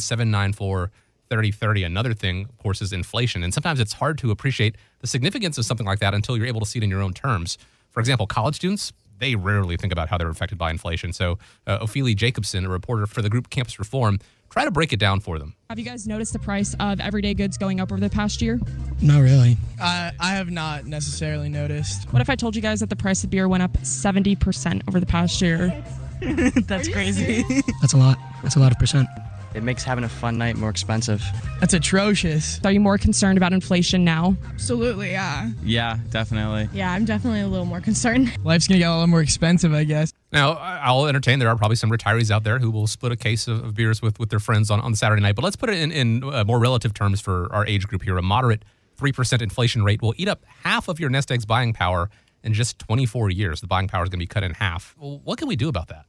794 1.31 1.59
3030. 1.59 1.85
Another 1.85 2.15
thing, 2.15 2.47
of 2.49 2.59
course, 2.59 2.81
is 2.83 2.93
inflation. 2.93 3.43
And 3.43 3.53
sometimes 3.53 3.81
it's 3.81 3.93
hard 3.93 4.19
to 4.19 4.31
appreciate 4.31 4.77
the 5.01 5.07
significance 5.07 5.59
of 5.59 5.65
something 5.65 5.87
like 5.87 6.01
that 6.01 6.15
until 6.15 6.37
you're 6.37 6.47
able 6.47 6.61
to 6.61 6.67
see 6.67 6.79
it 6.79 6.83
in 6.83 6.91
your 6.91 7.03
own 7.03 7.13
terms. 7.13 7.59
For 7.91 8.01
example, 8.01 8.27
college 8.27 8.57
students, 8.57 8.93
they 9.19 9.35
rarely 9.35 9.77
think 9.77 9.93
about 9.93 10.09
how 10.09 10.17
they're 10.17 10.31
affected 10.31 10.59
by 10.59 10.71
inflation. 10.71 11.13
So, 11.13 11.39
uh, 11.67 11.79
Ophelia 11.81 12.15
Jacobson, 12.15 12.65
a 12.65 12.69
reporter 12.69 13.07
for 13.07 13.21
the 13.21 13.29
group 13.29 13.51
Campus 13.51 13.79
Reform, 13.79 14.21
try 14.49 14.65
to 14.65 14.71
break 14.71 14.93
it 14.93 14.99
down 14.99 15.21
for 15.21 15.39
them. 15.39 15.55
Have 15.69 15.79
you 15.79 15.85
guys 15.85 16.07
noticed 16.07 16.33
the 16.33 16.39
price 16.39 16.75
of 16.79 17.01
everyday 17.01 17.35
goods 17.35 17.59
going 17.59 17.81
up 17.81 17.91
over 17.93 18.01
the 18.01 18.09
past 18.09 18.41
year? 18.41 18.61
Not 19.03 19.21
really. 19.21 19.57
Uh, 19.81 20.13
I 20.21 20.31
have 20.31 20.51
not 20.51 20.87
necessarily 20.87 21.49
noticed. 21.49 22.11
What 22.13 22.23
if 22.23 22.31
I 22.31 22.37
told 22.37 22.55
you 22.57 22.63
guys 22.63 22.81
that 22.81 22.91
the 22.91 22.97
price 22.97 23.25
of 23.25 23.31
beer 23.31 23.49
went 23.49 23.63
up 23.63 23.73
70% 23.79 24.89
over 24.89 25.01
the 25.01 25.07
past 25.07 25.43
year? 25.43 25.85
That's 26.67 26.89
crazy. 26.89 27.45
That's 27.81 27.93
a 27.93 27.97
lot. 27.99 28.19
That's 28.43 28.57
a 28.57 28.61
lot 28.61 28.73
of 28.73 28.79
percent. 28.79 29.09
It 29.55 29.63
makes 29.63 29.83
having 29.83 30.05
a 30.05 30.09
fun 30.09 30.39
night 30.39 30.57
more 30.57 30.71
expensive. 30.71 31.23
That's 31.61 31.75
atrocious. 31.75 32.61
Are 32.65 32.73
you 32.73 32.81
more 32.81 32.99
concerned 32.99 33.39
about 33.39 33.53
inflation 33.53 34.05
now? 34.05 34.37
Absolutely, 34.51 35.11
yeah. 35.11 35.51
Yeah, 35.63 35.99
definitely. 36.11 36.69
Yeah, 36.73 36.93
I'm 36.93 37.05
definitely 37.05 37.41
a 37.41 37.49
little 37.49 37.67
more 37.67 37.81
concerned. 37.81 38.37
Life's 38.45 38.69
gonna 38.69 38.79
get 38.79 38.89
a 38.89 38.93
little 38.93 39.07
more 39.07 39.23
expensive, 39.23 39.73
I 39.73 39.85
guess. 39.85 40.13
Now, 40.33 40.53
I'll 40.53 41.07
entertain. 41.07 41.39
There 41.39 41.49
are 41.49 41.57
probably 41.57 41.77
some 41.77 41.91
retirees 41.91 42.31
out 42.31 42.45
there 42.45 42.59
who 42.59 42.71
will 42.71 42.87
split 42.87 43.13
a 43.13 43.17
case 43.17 43.49
of, 43.49 43.65
of 43.65 43.75
beers 43.75 44.03
with, 44.03 44.19
with 44.19 44.29
their 44.29 44.41
friends 44.41 44.71
on, 44.71 44.81
on 44.81 44.91
the 44.91 44.97
Saturday 44.97 45.23
night. 45.23 45.35
But 45.35 45.45
let's 45.45 45.57
put 45.57 45.71
it 45.71 45.79
in, 45.79 45.91
in 45.93 46.25
uh, 46.25 46.45
more 46.45 46.59
relative 46.59 46.93
terms 46.93 47.21
for 47.21 47.53
our 47.53 47.67
age 47.67 47.87
group 47.87 48.03
here. 48.03 48.19
A 48.19 48.23
moderate 48.23 48.65
3% 48.99 49.41
inflation 49.41 49.83
rate 49.83 50.03
will 50.03 50.15
eat 50.17 50.29
up 50.29 50.45
half 50.65 50.89
of 50.89 51.01
your 51.01 51.09
nest 51.09 51.31
egg's 51.33 51.47
buying 51.47 51.73
power 51.73 52.11
in 52.45 52.53
just 52.53 52.79
24 52.81 53.31
years. 53.31 53.61
The 53.61 53.67
buying 53.67 53.89
power 53.89 54.03
is 54.03 54.11
going 54.11 54.19
to 54.19 54.23
be 54.23 54.27
cut 54.27 54.43
in 54.43 54.55
half. 54.55 54.95
Well, 54.99 55.21
what 55.25 55.39
can 55.39 55.49
we 55.49 55.57
do 55.57 55.69
about 55.69 55.89
that? 55.89 56.05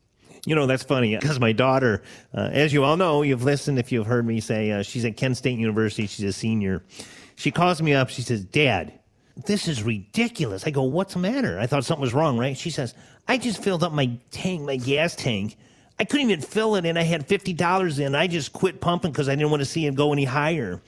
You 0.46 0.56
know, 0.56 0.66
that's 0.66 0.84
funny 0.84 1.16
because 1.18 1.40
my 1.40 1.52
daughter, 1.52 2.02
uh, 2.34 2.50
as 2.52 2.74
you 2.74 2.84
all 2.84 2.98
know, 2.98 3.22
you've 3.22 3.44
listened 3.44 3.80
if 3.80 3.92
you've 3.92 4.08
heard 4.08 4.26
me 4.26 4.40
say, 4.40 4.72
uh, 4.72 4.84
she's 4.84 5.06
at 5.06 5.18
Kent 5.18 5.38
State 5.38 5.60
University. 5.60 6.08
She's 6.08 6.26
a 6.26 6.34
senior. 6.34 6.84
She 7.36 7.52
calls 7.52 7.82
me 7.82 7.94
up. 7.94 8.10
She 8.10 8.22
says, 8.22 8.44
Dad, 8.44 8.94
this 9.46 9.68
is 9.68 9.84
ridiculous. 9.84 10.66
I 10.66 10.72
go, 10.72 10.84
What's 10.84 11.14
the 11.14 11.20
matter? 11.20 11.60
I 11.60 11.68
thought 11.68 11.86
something 11.86 12.02
was 12.02 12.14
wrong, 12.14 12.38
right? 12.38 12.58
She 12.58 12.70
says, 12.70 12.94
I 13.28 13.38
just 13.38 13.62
filled 13.62 13.84
up 13.84 13.92
my 13.92 14.12
tank, 14.32 14.62
my 14.64 14.78
gas 14.78 15.16
tank. 15.16 15.58
I 16.00 16.06
couldn't 16.06 16.30
even 16.30 16.42
fill 16.42 16.76
it, 16.76 16.86
and 16.86 16.98
I 16.98 17.04
had 17.04 17.28
$50 17.28 18.00
in. 18.00 18.16
I 18.16 18.28
just 18.28 18.54
quit 18.54 18.80
pumping 18.80 19.12
because 19.12 19.28
I 19.28 19.36
didn't 19.36 19.52
want 19.52 19.62
to 19.62 19.66
see 19.66 19.86
it 19.86 19.96
go 19.96 20.14
any 20.14 20.24
higher. 20.24 20.82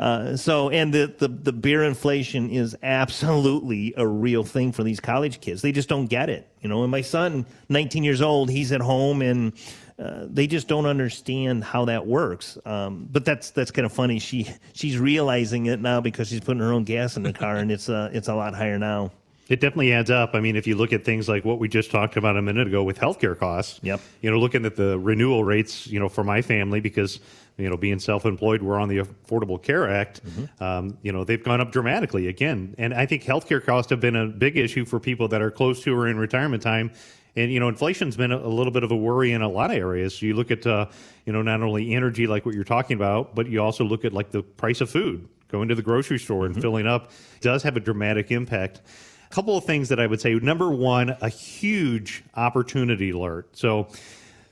Uh, 0.00 0.34
so, 0.34 0.70
and 0.70 0.94
the, 0.94 1.14
the, 1.18 1.28
the 1.28 1.52
beer 1.52 1.84
inflation 1.84 2.48
is 2.48 2.74
absolutely 2.82 3.92
a 3.98 4.06
real 4.06 4.42
thing 4.42 4.72
for 4.72 4.82
these 4.82 4.98
college 4.98 5.42
kids. 5.42 5.60
They 5.60 5.72
just 5.72 5.90
don't 5.90 6.06
get 6.06 6.30
it. 6.30 6.48
You 6.62 6.70
know, 6.70 6.82
and 6.82 6.90
my 6.90 7.02
son, 7.02 7.44
19 7.68 8.02
years 8.02 8.22
old, 8.22 8.48
he's 8.48 8.72
at 8.72 8.80
home 8.80 9.20
and 9.20 9.52
uh, 9.98 10.24
they 10.30 10.46
just 10.46 10.68
don't 10.68 10.86
understand 10.86 11.62
how 11.62 11.84
that 11.84 12.06
works. 12.06 12.56
Um, 12.64 13.08
but 13.12 13.26
that's 13.26 13.50
that's 13.50 13.70
kind 13.70 13.84
of 13.84 13.92
funny. 13.92 14.18
She 14.18 14.48
she's 14.72 14.96
realizing 14.96 15.66
it 15.66 15.80
now 15.80 16.00
because 16.00 16.28
she's 16.28 16.40
putting 16.40 16.62
her 16.62 16.72
own 16.72 16.84
gas 16.84 17.18
in 17.18 17.22
the 17.22 17.34
car, 17.34 17.56
and 17.56 17.70
it's 17.70 17.90
uh, 17.90 18.08
it's 18.10 18.28
a 18.28 18.34
lot 18.34 18.54
higher 18.54 18.78
now. 18.78 19.12
It 19.50 19.60
definitely 19.60 19.92
adds 19.92 20.10
up. 20.10 20.30
I 20.34 20.40
mean, 20.40 20.56
if 20.56 20.66
you 20.66 20.76
look 20.76 20.92
at 20.92 21.04
things 21.04 21.28
like 21.28 21.44
what 21.44 21.58
we 21.58 21.68
just 21.68 21.90
talked 21.90 22.16
about 22.16 22.36
a 22.36 22.42
minute 22.42 22.68
ago 22.68 22.84
with 22.84 22.98
healthcare 22.98 23.36
costs, 23.36 23.80
yep. 23.82 24.00
You 24.22 24.30
know, 24.30 24.38
looking 24.38 24.64
at 24.64 24.76
the 24.76 24.98
renewal 24.98 25.44
rates, 25.44 25.86
you 25.86 25.98
know, 25.98 26.08
for 26.08 26.24
my 26.24 26.40
family 26.40 26.80
because 26.80 27.20
you 27.60 27.70
know, 27.70 27.76
being 27.76 27.98
self-employed, 27.98 28.62
we're 28.62 28.78
on 28.78 28.88
the 28.88 28.98
Affordable 28.98 29.62
Care 29.62 29.88
Act. 29.88 30.24
Mm-hmm. 30.24 30.62
Um, 30.62 30.98
you 31.02 31.12
know, 31.12 31.24
they've 31.24 31.42
gone 31.42 31.60
up 31.60 31.72
dramatically 31.72 32.28
again, 32.28 32.74
and 32.78 32.94
I 32.94 33.06
think 33.06 33.24
healthcare 33.24 33.64
costs 33.64 33.90
have 33.90 34.00
been 34.00 34.16
a 34.16 34.26
big 34.26 34.56
issue 34.56 34.84
for 34.84 35.00
people 35.00 35.28
that 35.28 35.42
are 35.42 35.50
close 35.50 35.82
to 35.84 35.94
or 35.94 36.08
in 36.08 36.18
retirement 36.18 36.62
time. 36.62 36.92
And 37.36 37.52
you 37.52 37.60
know, 37.60 37.68
inflation's 37.68 38.16
been 38.16 38.32
a, 38.32 38.38
a 38.38 38.48
little 38.48 38.72
bit 38.72 38.82
of 38.82 38.90
a 38.90 38.96
worry 38.96 39.32
in 39.32 39.42
a 39.42 39.48
lot 39.48 39.70
of 39.70 39.76
areas. 39.76 40.20
You 40.20 40.34
look 40.34 40.50
at, 40.50 40.66
uh, 40.66 40.86
you 41.26 41.32
know, 41.32 41.42
not 41.42 41.62
only 41.62 41.94
energy, 41.94 42.26
like 42.26 42.44
what 42.44 42.54
you're 42.54 42.64
talking 42.64 42.96
about, 42.96 43.34
but 43.34 43.48
you 43.48 43.62
also 43.62 43.84
look 43.84 44.04
at 44.04 44.12
like 44.12 44.30
the 44.30 44.42
price 44.42 44.80
of 44.80 44.90
food. 44.90 45.28
Going 45.48 45.68
to 45.68 45.74
the 45.74 45.82
grocery 45.82 46.18
store 46.18 46.46
and 46.46 46.54
mm-hmm. 46.54 46.62
filling 46.62 46.86
up 46.86 47.10
does 47.40 47.62
have 47.62 47.76
a 47.76 47.80
dramatic 47.80 48.30
impact. 48.30 48.80
A 49.30 49.34
couple 49.34 49.56
of 49.56 49.64
things 49.64 49.88
that 49.90 50.00
I 50.00 50.06
would 50.06 50.20
say. 50.20 50.34
Number 50.34 50.70
one, 50.70 51.16
a 51.20 51.28
huge 51.28 52.24
opportunity 52.34 53.10
alert. 53.10 53.56
So 53.56 53.88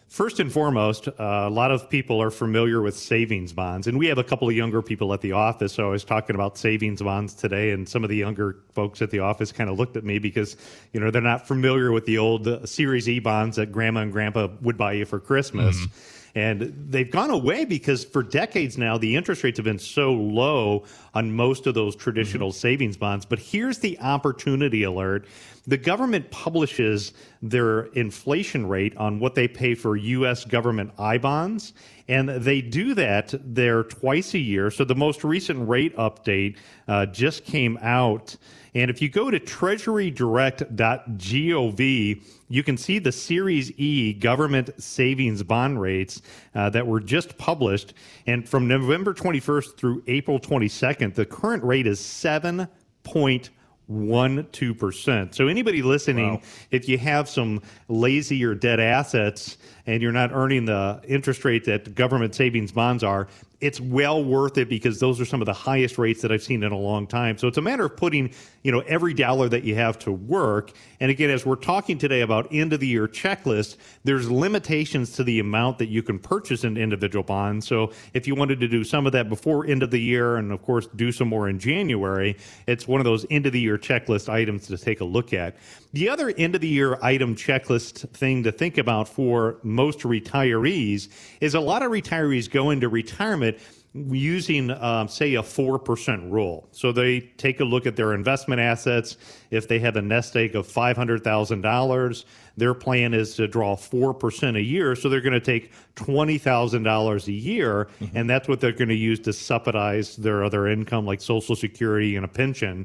First 0.09 0.41
and 0.41 0.51
foremost, 0.51 1.07
uh, 1.07 1.13
a 1.19 1.51
lot 1.51 1.71
of 1.71 1.91
people 1.91 2.21
are 2.23 2.31
familiar 2.31 2.81
with 2.81 2.97
savings 2.97 3.53
bonds, 3.53 3.87
and 3.87 3.99
we 3.99 4.07
have 4.07 4.17
a 4.17 4.25
couple 4.25 4.49
of 4.49 4.55
younger 4.55 4.81
people 4.81 5.13
at 5.13 5.21
the 5.21 5.33
office. 5.33 5.75
So 5.75 5.87
I 5.87 5.91
was 5.91 6.03
talking 6.03 6.35
about 6.35 6.57
savings 6.57 7.03
bonds 7.03 7.35
today, 7.35 7.73
and 7.73 7.87
some 7.87 8.05
of 8.05 8.09
the 8.09 8.17
younger 8.17 8.57
folks 8.73 9.03
at 9.03 9.11
the 9.11 9.19
office 9.19 9.53
kind 9.53 9.69
of 9.69 9.79
looked 9.79 9.99
at 9.99 10.05
me 10.05 10.19
because 10.19 10.57
you 10.95 11.01
know 11.01 11.11
they're 11.11 11.21
not 11.21 11.47
familiar 11.47 11.93
with 11.93 12.07
the 12.07 12.17
old 12.17 12.49
uh, 12.49 12.65
Series 12.65 13.07
E 13.07 13.19
bonds 13.19 13.57
that 13.57 13.71
Grandma 13.71 14.01
and 14.01 14.11
Grandpa 14.11 14.49
would 14.63 14.79
buy 14.79 14.93
you 14.93 15.05
for 15.05 15.21
Christmas. 15.21 15.77
Mm-hmm 15.77 16.15
and 16.39 16.73
they've 16.89 17.11
gone 17.11 17.31
away 17.31 17.65
because 17.65 18.05
for 18.05 18.23
decades 18.23 18.79
now, 18.79 18.97
the 18.97 19.17
interest 19.17 19.43
rates 19.43 19.59
have 19.59 19.65
been 19.65 19.81
so 19.81 20.13
low 20.13 20.85
on 21.13 21.33
most 21.33 21.67
of 21.67 21.75
those 21.75 21.97
traditional 21.97 22.51
mm-hmm. 22.51 22.59
savings 22.59 22.97
bonds. 22.97 23.27
But 23.27 23.41
here's 23.41 23.79
the 23.79 23.99
opportunity 23.99 24.85
alert 24.85 25.27
the 25.67 25.77
government 25.77 26.31
publishes 26.31 27.13
their 27.43 27.87
inflation 27.87 28.69
rate 28.69 28.97
on 28.97 29.19
what 29.19 29.35
they 29.35 29.49
pay 29.49 29.75
for 29.75 29.97
U.S. 29.97 30.45
government 30.45 30.93
I 30.97 31.19
bonds, 31.19 31.75
and 32.07 32.29
they 32.29 32.63
do 32.63 32.95
that 32.95 33.35
there 33.43 33.83
twice 33.83 34.33
a 34.33 34.39
year. 34.39 34.71
So 34.71 34.85
the 34.85 34.95
most 34.95 35.25
recent 35.25 35.69
rate 35.69 35.95
update 35.97 36.57
uh, 36.87 37.07
just 37.07 37.45
came 37.45 37.79
out. 37.83 38.37
And 38.75 38.91
if 38.91 39.01
you 39.01 39.09
go 39.09 39.31
to 39.31 39.41
treasurydirect.gov, 39.41 42.23
you 42.49 42.63
can 42.63 42.77
see 42.77 42.99
the 42.99 43.13
Series 43.13 43.73
E 43.79 44.13
government 44.13 44.71
savings 44.83 45.43
bond 45.43 45.81
rates 45.81 46.21
uh, 46.55 46.69
that 46.71 46.87
were 46.87 47.01
just 47.01 47.37
published. 47.39 47.95
And 48.27 48.49
from 48.49 48.69
November 48.69 49.15
21st 49.15 49.77
through 49.77 50.05
April 50.07 50.39
22nd, 50.39 51.15
the 51.15 51.27
current 51.27 51.65
rate 51.65 51.87
is 51.87 52.01
7.1 52.01 53.49
one 53.89 54.47
two 54.53 54.75
percent. 54.75 55.35
So 55.35 55.49
anybody 55.49 55.81
listening, 55.81 56.35
wow. 56.35 56.43
if 56.71 56.89
you 56.89 56.99
have 56.99 57.29
some 57.29 57.63
lazy 57.89 58.45
or 58.45 58.55
dead 58.55 58.81
assets 58.81 59.57
and 59.89 60.03
you're 60.03 60.13
not 60.13 60.31
earning 60.35 60.67
the 60.67 61.01
interest 61.09 61.47
rate 61.47 61.65
that 61.65 61.95
government 61.95 62.35
savings 62.35 62.71
bonds 62.71 63.03
are, 63.03 63.27
it's 63.61 63.81
well 63.81 64.23
worth 64.23 64.57
it 64.57 64.69
because 64.69 65.01
those 65.01 65.21
are 65.21 65.25
some 65.25 65.43
of 65.43 65.47
the 65.47 65.53
highest 65.53 65.99
rates 65.99 66.23
that 66.23 66.31
I've 66.31 66.43
seen 66.43 66.63
in 66.63 66.71
a 66.71 66.79
long 66.79 67.07
time. 67.07 67.37
So 67.39 67.49
it's 67.49 67.59
a 67.59 67.63
matter 67.63 67.87
of 67.87 67.97
putting, 67.97 68.33
you 68.63 68.71
know, 68.71 68.81
every 68.81 69.15
dollar 69.15 69.49
that 69.49 69.65
you 69.65 69.75
have 69.75 69.99
to 70.01 70.13
work. 70.13 70.73
And 71.01 71.11
again, 71.11 71.31
as 71.31 71.45
we're 71.45 71.57
talking 71.57 71.99
today 71.99 72.21
about 72.21 72.47
end 72.53 72.73
of 72.73 72.79
the 72.79 72.87
year 72.87 73.09
checklist, 73.09 73.77
there's 74.05 74.31
limitations 74.31 75.13
to 75.15 75.25
the 75.25 75.41
amount 75.41 75.79
that 75.79 75.89
you 75.89 76.03
can 76.05 76.21
purchase 76.21 76.63
in 76.63 76.77
individual 76.77 77.25
bonds. 77.25 77.67
So 77.67 77.93
if 78.15 78.29
you 78.29 78.37
wanted 78.37 78.61
to 78.61 78.69
do 78.69 78.85
some 78.85 79.07
of 79.07 79.13
that 79.13 79.29
before 79.29 79.67
end 79.67 79.83
of 79.83 79.91
the 79.91 80.01
year 80.01 80.37
and 80.37 80.53
of 80.53 80.63
course 80.63 80.87
do 80.95 81.11
some 81.11 81.29
more 81.29 81.49
in 81.49 81.59
January, 81.59 82.37
it's 82.69 82.87
one 82.87 83.01
of 83.01 83.05
those 83.05 83.27
end 83.29 83.47
of 83.47 83.53
the 83.53 83.61
year 83.61 83.77
checklist 83.77 84.29
items 84.29 84.69
to 84.69 84.79
take 84.79 85.01
a 85.01 85.05
look 85.05 85.33
at. 85.33 85.57
The 85.95 86.09
other 86.11 86.33
end 86.37 86.55
of 86.55 86.61
the 86.61 86.69
year 86.69 86.97
item 87.03 87.35
checklist 87.35 88.09
thing 88.11 88.45
to 88.45 88.53
think 88.53 88.79
about 88.79 89.09
for 89.09 89.59
most 89.79 90.01
retirees 90.01 91.09
is 91.41 91.55
a 91.55 91.61
lot 91.61 91.83
of 91.83 91.93
retirees 91.93 92.51
go 92.51 92.71
into 92.71 92.89
retirement 92.89 93.59
using, 93.95 94.71
um, 94.73 95.07
say, 95.07 95.37
a 95.37 95.43
4% 95.43 96.31
rule. 96.31 96.69
So 96.73 96.91
they 96.91 97.21
take 97.21 97.61
a 97.61 97.65
look 97.65 97.87
at 97.87 97.95
their 97.95 98.13
investment 98.13 98.61
assets. 98.61 99.17
If 99.53 99.69
they 99.69 99.79
have 99.79 99.95
a 99.95 100.03
nest 100.03 100.37
egg 100.37 100.57
of 100.57 100.67
$500,000, 100.67 102.25
their 102.57 102.75
plan 102.75 103.15
is 103.15 103.37
to 103.37 103.47
draw 103.47 103.77
4% 103.77 104.57
a 104.57 104.63
year. 104.63 104.97
So 104.97 105.09
they're 105.09 105.21
going 105.21 105.33
to 105.33 105.41
take 105.41 105.73
$20,000 105.95 107.27
a 107.27 107.33
year, 107.33 107.89
and 108.15 108.29
that's 108.29 108.49
what 108.49 108.61
they're 108.61 108.73
going 108.73 108.89
to 108.89 108.97
use 108.97 109.21
to 109.21 109.33
subsidize 109.33 110.17
their 110.17 110.43
other 110.43 110.67
income, 110.67 111.07
like 111.07 111.21
Social 111.21 111.55
Security 111.55 112.17
and 112.17 112.25
a 112.25 112.29
pension. 112.29 112.85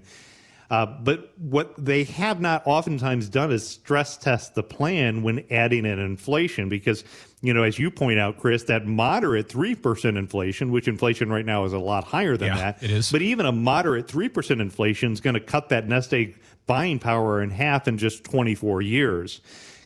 Uh, 0.73 0.87
but 0.87 1.31
what 1.37 1.71
they 1.77 2.03
have 2.03 2.41
not 2.41 2.63
oftentimes 2.65 3.29
done 3.29 3.51
is 3.51 3.67
stress 3.67 4.17
test 4.17 4.55
the 4.55 4.63
plan 4.63 5.21
when 5.21 5.45
adding 5.51 5.85
in 5.85 5.99
inflation 5.99 6.67
because, 6.67 7.03
you 7.43 7.53
know, 7.53 7.61
as 7.61 7.77
you 7.77 7.91
point 7.91 8.17
out, 8.17 8.39
Chris, 8.39 8.63
that 8.63 8.87
moderate 8.87 9.47
3% 9.47 10.17
inflation, 10.17 10.71
which 10.71 10.87
inflation 10.87 11.29
right 11.29 11.45
now 11.45 11.63
is 11.63 11.73
a 11.73 11.77
lot 11.77 12.03
higher 12.03 12.35
than 12.37 12.47
Yeah, 12.47 12.57
that. 12.57 12.81
it 12.81 12.89
is. 12.89 13.11
But 13.11 13.21
even 13.21 13.45
a 13.45 13.51
moderate 13.51 14.07
3% 14.07 14.59
inflation 14.59 15.13
is 15.13 15.21
going 15.21 15.35
to 15.35 15.39
cut 15.39 15.69
that 15.69 15.87
nest 15.87 16.11
egg 16.11 16.39
buying 16.65 16.97
power 16.97 17.43
in 17.43 17.51
half 17.51 17.87
in 17.87 17.99
just 17.99 18.23
24 18.23 18.81
years 18.81 19.41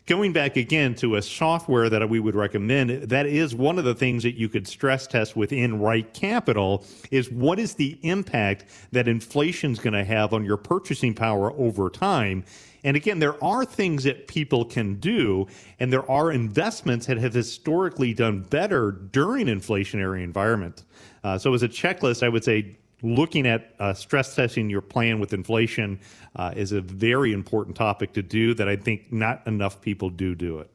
going 0.08 0.32
back 0.32 0.56
again 0.56 0.94
to 0.94 1.16
a 1.16 1.22
software 1.22 1.90
that 1.90 2.08
we 2.08 2.18
would 2.18 2.34
recommend 2.34 2.88
that 2.88 3.26
is 3.26 3.54
one 3.54 3.78
of 3.78 3.84
the 3.84 3.94
things 3.94 4.22
that 4.22 4.36
you 4.36 4.48
could 4.48 4.66
stress 4.66 5.06
test 5.06 5.36
within 5.36 5.78
Right 5.78 6.10
Capital 6.14 6.82
is 7.10 7.30
what 7.30 7.58
is 7.58 7.74
the 7.74 7.98
impact 8.00 8.64
that 8.90 9.06
inflation 9.06 9.70
is 9.70 9.78
going 9.78 9.92
to 9.92 10.04
have 10.04 10.32
on 10.32 10.46
your 10.46 10.56
purchasing 10.56 11.12
power 11.12 11.52
over 11.52 11.90
time. 11.90 12.42
And 12.84 12.96
again 12.96 13.18
there 13.18 13.42
are 13.44 13.66
things 13.66 14.04
that 14.04 14.28
people 14.28 14.64
can 14.64 14.94
do 14.94 15.46
and 15.78 15.92
there 15.92 16.10
are 16.10 16.32
investments 16.32 17.04
that 17.04 17.18
have 17.18 17.34
historically 17.34 18.14
done 18.14 18.40
better 18.40 18.92
during 18.92 19.46
inflationary 19.46 20.24
environment. 20.24 20.84
Uh, 21.22 21.36
so 21.36 21.52
as 21.52 21.62
a 21.62 21.68
checklist 21.68 22.22
i 22.22 22.30
would 22.30 22.44
say 22.44 22.78
looking 23.02 23.46
at 23.46 23.74
uh, 23.78 23.94
stress 23.94 24.34
testing 24.34 24.68
your 24.68 24.80
plan 24.80 25.20
with 25.20 25.32
inflation 25.32 26.00
uh, 26.36 26.52
is 26.56 26.72
a 26.72 26.80
very 26.80 27.32
important 27.32 27.76
topic 27.76 28.12
to 28.14 28.22
do 28.22 28.54
that 28.54 28.68
I 28.68 28.76
think 28.76 29.12
not 29.12 29.46
enough 29.46 29.80
people 29.80 30.10
do 30.10 30.34
do 30.34 30.58
it. 30.58 30.70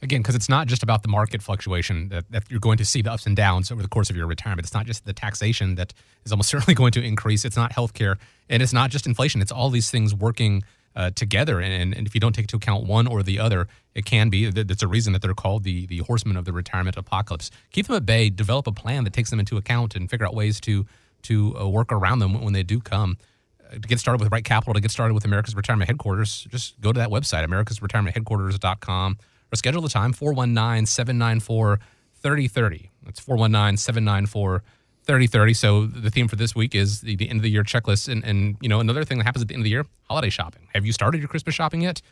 Again, 0.00 0.22
because 0.22 0.36
it's 0.36 0.48
not 0.48 0.68
just 0.68 0.84
about 0.84 1.02
the 1.02 1.08
market 1.08 1.42
fluctuation 1.42 2.08
that, 2.10 2.30
that 2.30 2.44
you're 2.48 2.60
going 2.60 2.78
to 2.78 2.84
see 2.84 3.02
the 3.02 3.10
ups 3.10 3.26
and 3.26 3.34
downs 3.34 3.72
over 3.72 3.82
the 3.82 3.88
course 3.88 4.10
of 4.10 4.16
your 4.16 4.28
retirement. 4.28 4.64
It's 4.64 4.74
not 4.74 4.86
just 4.86 5.04
the 5.04 5.12
taxation 5.12 5.74
that 5.74 5.92
is 6.24 6.30
almost 6.30 6.48
certainly 6.50 6.74
going 6.74 6.92
to 6.92 7.02
increase. 7.02 7.44
It's 7.44 7.56
not 7.56 7.72
healthcare, 7.72 8.16
and 8.48 8.62
it's 8.62 8.72
not 8.72 8.90
just 8.90 9.06
inflation. 9.06 9.42
It's 9.42 9.50
all 9.50 9.70
these 9.70 9.90
things 9.90 10.14
working 10.14 10.62
uh, 10.94 11.10
together. 11.10 11.60
And, 11.60 11.94
and 11.94 12.06
if 12.06 12.14
you 12.14 12.20
don't 12.20 12.32
take 12.32 12.44
into 12.44 12.56
account 12.56 12.86
one 12.86 13.06
or 13.06 13.22
the 13.22 13.38
other, 13.40 13.66
it 13.94 14.04
can 14.04 14.30
be. 14.30 14.50
That's 14.50 14.82
a 14.82 14.88
reason 14.88 15.12
that 15.14 15.22
they're 15.22 15.34
called 15.34 15.64
the 15.64 15.86
the 15.86 15.98
horsemen 15.98 16.36
of 16.36 16.44
the 16.44 16.52
retirement 16.52 16.96
apocalypse. 16.96 17.50
Keep 17.72 17.88
them 17.88 17.96
at 17.96 18.06
bay. 18.06 18.30
Develop 18.30 18.68
a 18.68 18.72
plan 18.72 19.04
that 19.04 19.12
takes 19.12 19.30
them 19.30 19.40
into 19.40 19.56
account 19.56 19.96
and 19.96 20.08
figure 20.08 20.26
out 20.26 20.34
ways 20.34 20.60
to 20.60 20.86
to 21.22 21.58
uh, 21.58 21.68
work 21.68 21.92
around 21.92 22.20
them 22.20 22.42
when 22.42 22.52
they 22.52 22.62
do 22.62 22.80
come. 22.80 23.16
Uh, 23.64 23.74
to 23.74 23.80
get 23.80 23.98
started 23.98 24.20
with 24.22 24.32
Right 24.32 24.44
Capital, 24.44 24.74
to 24.74 24.80
get 24.80 24.90
started 24.90 25.14
with 25.14 25.24
America's 25.24 25.54
Retirement 25.54 25.88
Headquarters, 25.88 26.46
just 26.50 26.80
go 26.80 26.92
to 26.92 26.98
that 26.98 27.10
website, 27.10 27.44
America's 27.44 27.82
Retirement 27.82 28.14
americasretirementheadquarters.com, 28.16 29.18
or 29.52 29.56
schedule 29.56 29.82
the 29.82 29.88
time, 29.88 30.12
419 30.12 30.86
794 30.86 31.80
3030. 32.20 32.90
That's 33.04 33.20
419 33.20 33.76
794 33.76 34.62
3030. 35.04 35.54
So 35.54 35.86
the 35.86 36.10
theme 36.10 36.28
for 36.28 36.36
this 36.36 36.54
week 36.54 36.74
is 36.74 37.00
the, 37.00 37.16
the 37.16 37.30
end 37.30 37.38
of 37.38 37.42
the 37.42 37.50
year 37.50 37.62
checklist. 37.64 38.08
And, 38.08 38.22
and, 38.24 38.56
you 38.60 38.68
know, 38.68 38.80
another 38.80 39.04
thing 39.04 39.18
that 39.18 39.24
happens 39.24 39.42
at 39.42 39.48
the 39.48 39.54
end 39.54 39.62
of 39.62 39.64
the 39.64 39.70
year 39.70 39.86
holiday 40.08 40.30
shopping. 40.30 40.68
Have 40.74 40.84
you 40.84 40.92
started 40.92 41.18
your 41.18 41.28
Christmas 41.28 41.54
shopping 41.54 41.80
yet? 41.80 42.02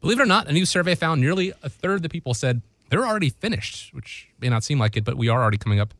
Believe 0.00 0.20
it 0.20 0.22
or 0.22 0.26
not, 0.26 0.48
a 0.48 0.52
new 0.52 0.66
survey 0.66 0.94
found 0.94 1.20
nearly 1.20 1.52
a 1.62 1.68
third 1.68 1.96
of 1.96 2.02
the 2.02 2.08
people 2.08 2.34
said 2.34 2.62
they're 2.88 3.06
already 3.06 3.30
finished, 3.30 3.92
which 3.94 4.28
may 4.40 4.48
not 4.48 4.62
seem 4.62 4.78
like 4.78 4.96
it, 4.96 5.04
but 5.04 5.16
we 5.16 5.28
are 5.28 5.42
already 5.42 5.58
coming 5.58 5.80
up 5.80 5.92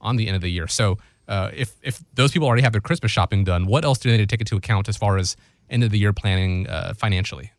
on 0.00 0.16
the 0.16 0.26
end 0.26 0.36
of 0.36 0.42
the 0.42 0.50
year. 0.50 0.68
So 0.68 0.98
uh, 1.28 1.50
if 1.54 1.74
if 1.82 2.02
those 2.14 2.32
people 2.32 2.46
already 2.46 2.62
have 2.62 2.72
their 2.72 2.80
Christmas 2.80 3.12
shopping 3.12 3.44
done, 3.44 3.66
what 3.66 3.84
else 3.84 3.98
do 3.98 4.10
they 4.10 4.16
need 4.16 4.28
to 4.28 4.32
take 4.32 4.40
into 4.40 4.56
account 4.56 4.88
as 4.88 4.96
far 4.96 5.16
as 5.16 5.36
end 5.70 5.82
of 5.82 5.90
the 5.90 5.98
year 5.98 6.12
planning 6.12 6.66
uh, 6.68 6.94
financially? 6.94 7.52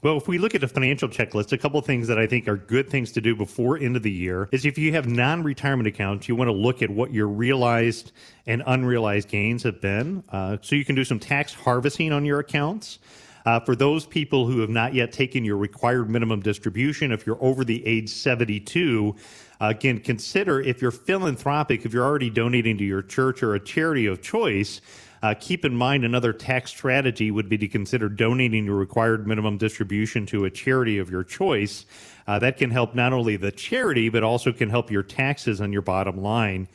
Well, 0.00 0.16
if 0.16 0.28
we 0.28 0.38
look 0.38 0.54
at 0.54 0.62
a 0.62 0.68
financial 0.68 1.08
checklist, 1.08 1.52
a 1.52 1.58
couple 1.58 1.80
things 1.80 2.06
that 2.06 2.20
I 2.20 2.26
think 2.28 2.46
are 2.46 2.56
good 2.56 2.88
things 2.88 3.10
to 3.12 3.20
do 3.20 3.34
before 3.34 3.76
end 3.76 3.96
of 3.96 4.04
the 4.04 4.12
year 4.12 4.48
is 4.52 4.64
if 4.64 4.78
you 4.78 4.92
have 4.92 5.08
non-retirement 5.08 5.88
accounts, 5.88 6.28
you 6.28 6.36
want 6.36 6.46
to 6.46 6.52
look 6.52 6.82
at 6.82 6.90
what 6.90 7.12
your 7.12 7.26
realized 7.26 8.12
and 8.46 8.62
unrealized 8.64 9.28
gains 9.28 9.64
have 9.64 9.80
been. 9.80 10.22
Uh, 10.28 10.56
so 10.62 10.76
you 10.76 10.84
can 10.84 10.94
do 10.94 11.02
some 11.02 11.18
tax 11.18 11.52
harvesting 11.52 12.12
on 12.12 12.24
your 12.24 12.38
accounts. 12.38 13.00
Uh, 13.44 13.58
for 13.58 13.74
those 13.74 14.06
people 14.06 14.46
who 14.46 14.60
have 14.60 14.70
not 14.70 14.94
yet 14.94 15.10
taken 15.10 15.44
your 15.44 15.56
required 15.56 16.08
minimum 16.08 16.40
distribution, 16.40 17.10
if 17.10 17.26
you're 17.26 17.42
over 17.42 17.64
the 17.64 17.84
age 17.84 18.08
72, 18.08 19.16
uh, 19.16 19.16
again, 19.60 20.00
consider 20.00 20.60
if 20.60 20.80
you're 20.80 20.90
philanthropic, 20.90 21.84
if 21.84 21.92
you're 21.92 22.04
already 22.04 22.30
donating 22.30 22.78
to 22.78 22.84
your 22.84 23.02
church 23.02 23.42
or 23.42 23.54
a 23.54 23.60
charity 23.60 24.06
of 24.06 24.22
choice, 24.22 24.80
uh, 25.22 25.34
keep 25.38 25.64
in 25.64 25.74
mind 25.74 26.04
another 26.04 26.32
tax 26.32 26.70
strategy 26.70 27.30
would 27.30 27.48
be 27.48 27.58
to 27.58 27.68
consider 27.68 28.08
donating 28.08 28.64
your 28.64 28.76
required 28.76 29.26
minimum 29.26 29.58
distribution 29.58 30.26
to 30.26 30.44
a 30.44 30.50
charity 30.50 30.98
of 30.98 31.10
your 31.10 31.24
choice. 31.24 31.86
Uh, 32.26 32.38
that 32.38 32.56
can 32.56 32.70
help 32.70 32.94
not 32.94 33.12
only 33.12 33.36
the 33.36 33.50
charity, 33.50 34.08
but 34.08 34.22
also 34.22 34.52
can 34.52 34.68
help 34.68 34.90
your 34.90 35.02
taxes 35.02 35.60
on 35.60 35.72
your 35.72 35.82
bottom 35.82 36.22
line. 36.22 36.68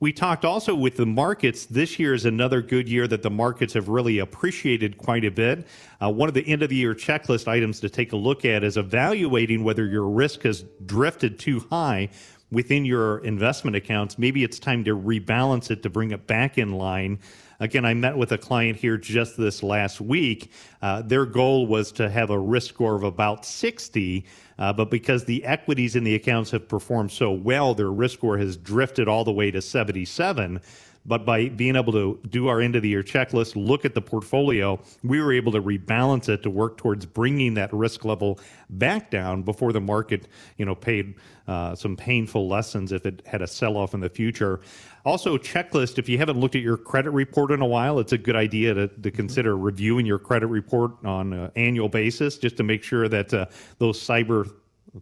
We 0.00 0.12
talked 0.12 0.44
also 0.44 0.74
with 0.74 0.96
the 0.96 1.06
markets. 1.06 1.66
This 1.66 1.98
year 1.98 2.14
is 2.14 2.24
another 2.24 2.60
good 2.60 2.88
year 2.88 3.06
that 3.08 3.22
the 3.22 3.30
markets 3.30 3.74
have 3.74 3.88
really 3.88 4.18
appreciated 4.18 4.98
quite 4.98 5.24
a 5.24 5.30
bit. 5.30 5.66
Uh, 6.02 6.10
one 6.10 6.28
of 6.28 6.34
the 6.34 6.46
end 6.46 6.62
of 6.62 6.68
the 6.68 6.76
year 6.76 6.94
checklist 6.94 7.48
items 7.48 7.80
to 7.80 7.88
take 7.88 8.12
a 8.12 8.16
look 8.16 8.44
at 8.44 8.64
is 8.64 8.76
evaluating 8.76 9.64
whether 9.64 9.86
your 9.86 10.08
risk 10.08 10.42
has 10.42 10.64
drifted 10.84 11.38
too 11.38 11.60
high 11.70 12.08
within 12.50 12.84
your 12.84 13.18
investment 13.24 13.76
accounts. 13.76 14.18
Maybe 14.18 14.44
it's 14.44 14.58
time 14.58 14.84
to 14.84 14.96
rebalance 14.96 15.70
it 15.70 15.82
to 15.82 15.90
bring 15.90 16.10
it 16.12 16.26
back 16.26 16.58
in 16.58 16.72
line. 16.72 17.18
Again, 17.60 17.84
I 17.84 17.94
met 17.94 18.16
with 18.16 18.32
a 18.32 18.38
client 18.38 18.78
here 18.78 18.96
just 18.96 19.36
this 19.36 19.62
last 19.62 20.00
week. 20.00 20.50
Uh, 20.82 21.02
their 21.02 21.24
goal 21.24 21.66
was 21.66 21.92
to 21.92 22.10
have 22.10 22.30
a 22.30 22.38
risk 22.38 22.74
score 22.74 22.94
of 22.94 23.02
about 23.02 23.44
60. 23.44 24.24
Uh, 24.58 24.72
but 24.72 24.90
because 24.90 25.24
the 25.24 25.44
equities 25.44 25.96
in 25.96 26.04
the 26.04 26.14
accounts 26.14 26.50
have 26.50 26.68
performed 26.68 27.10
so 27.10 27.32
well, 27.32 27.74
their 27.74 27.90
risk 27.90 28.18
score 28.18 28.38
has 28.38 28.56
drifted 28.56 29.08
all 29.08 29.24
the 29.24 29.32
way 29.32 29.50
to 29.50 29.60
77. 29.60 30.60
But 31.06 31.26
by 31.26 31.48
being 31.48 31.76
able 31.76 31.92
to 31.92 32.18
do 32.28 32.48
our 32.48 32.60
end 32.60 32.76
of 32.76 32.82
the 32.82 32.88
year 32.88 33.02
checklist, 33.02 33.56
look 33.56 33.84
at 33.84 33.94
the 33.94 34.00
portfolio, 34.00 34.80
we 35.02 35.20
were 35.20 35.32
able 35.32 35.52
to 35.52 35.60
rebalance 35.60 36.28
it 36.28 36.42
to 36.44 36.50
work 36.50 36.78
towards 36.78 37.04
bringing 37.04 37.54
that 37.54 37.72
risk 37.72 38.04
level 38.04 38.40
back 38.70 39.10
down 39.10 39.42
before 39.42 39.72
the 39.72 39.80
market, 39.80 40.28
you 40.56 40.64
know, 40.64 40.74
paid 40.74 41.14
uh, 41.46 41.74
some 41.74 41.94
painful 41.94 42.48
lessons 42.48 42.90
if 42.90 43.04
it 43.04 43.22
had 43.26 43.42
a 43.42 43.46
sell 43.46 43.76
off 43.76 43.92
in 43.92 44.00
the 44.00 44.08
future. 44.08 44.60
Also, 45.04 45.36
checklist. 45.36 45.98
If 45.98 46.08
you 46.08 46.16
haven't 46.16 46.40
looked 46.40 46.56
at 46.56 46.62
your 46.62 46.78
credit 46.78 47.10
report 47.10 47.50
in 47.50 47.60
a 47.60 47.66
while, 47.66 47.98
it's 47.98 48.12
a 48.12 48.18
good 48.18 48.36
idea 48.36 48.72
to, 48.72 48.88
to 48.88 49.10
consider 49.10 49.58
reviewing 49.58 50.06
your 50.06 50.18
credit 50.18 50.46
report 50.46 50.92
on 51.04 51.34
an 51.34 51.50
annual 51.56 51.90
basis 51.90 52.38
just 52.38 52.56
to 52.56 52.62
make 52.62 52.82
sure 52.82 53.08
that 53.08 53.34
uh, 53.34 53.46
those 53.78 54.00
cyber 54.00 54.50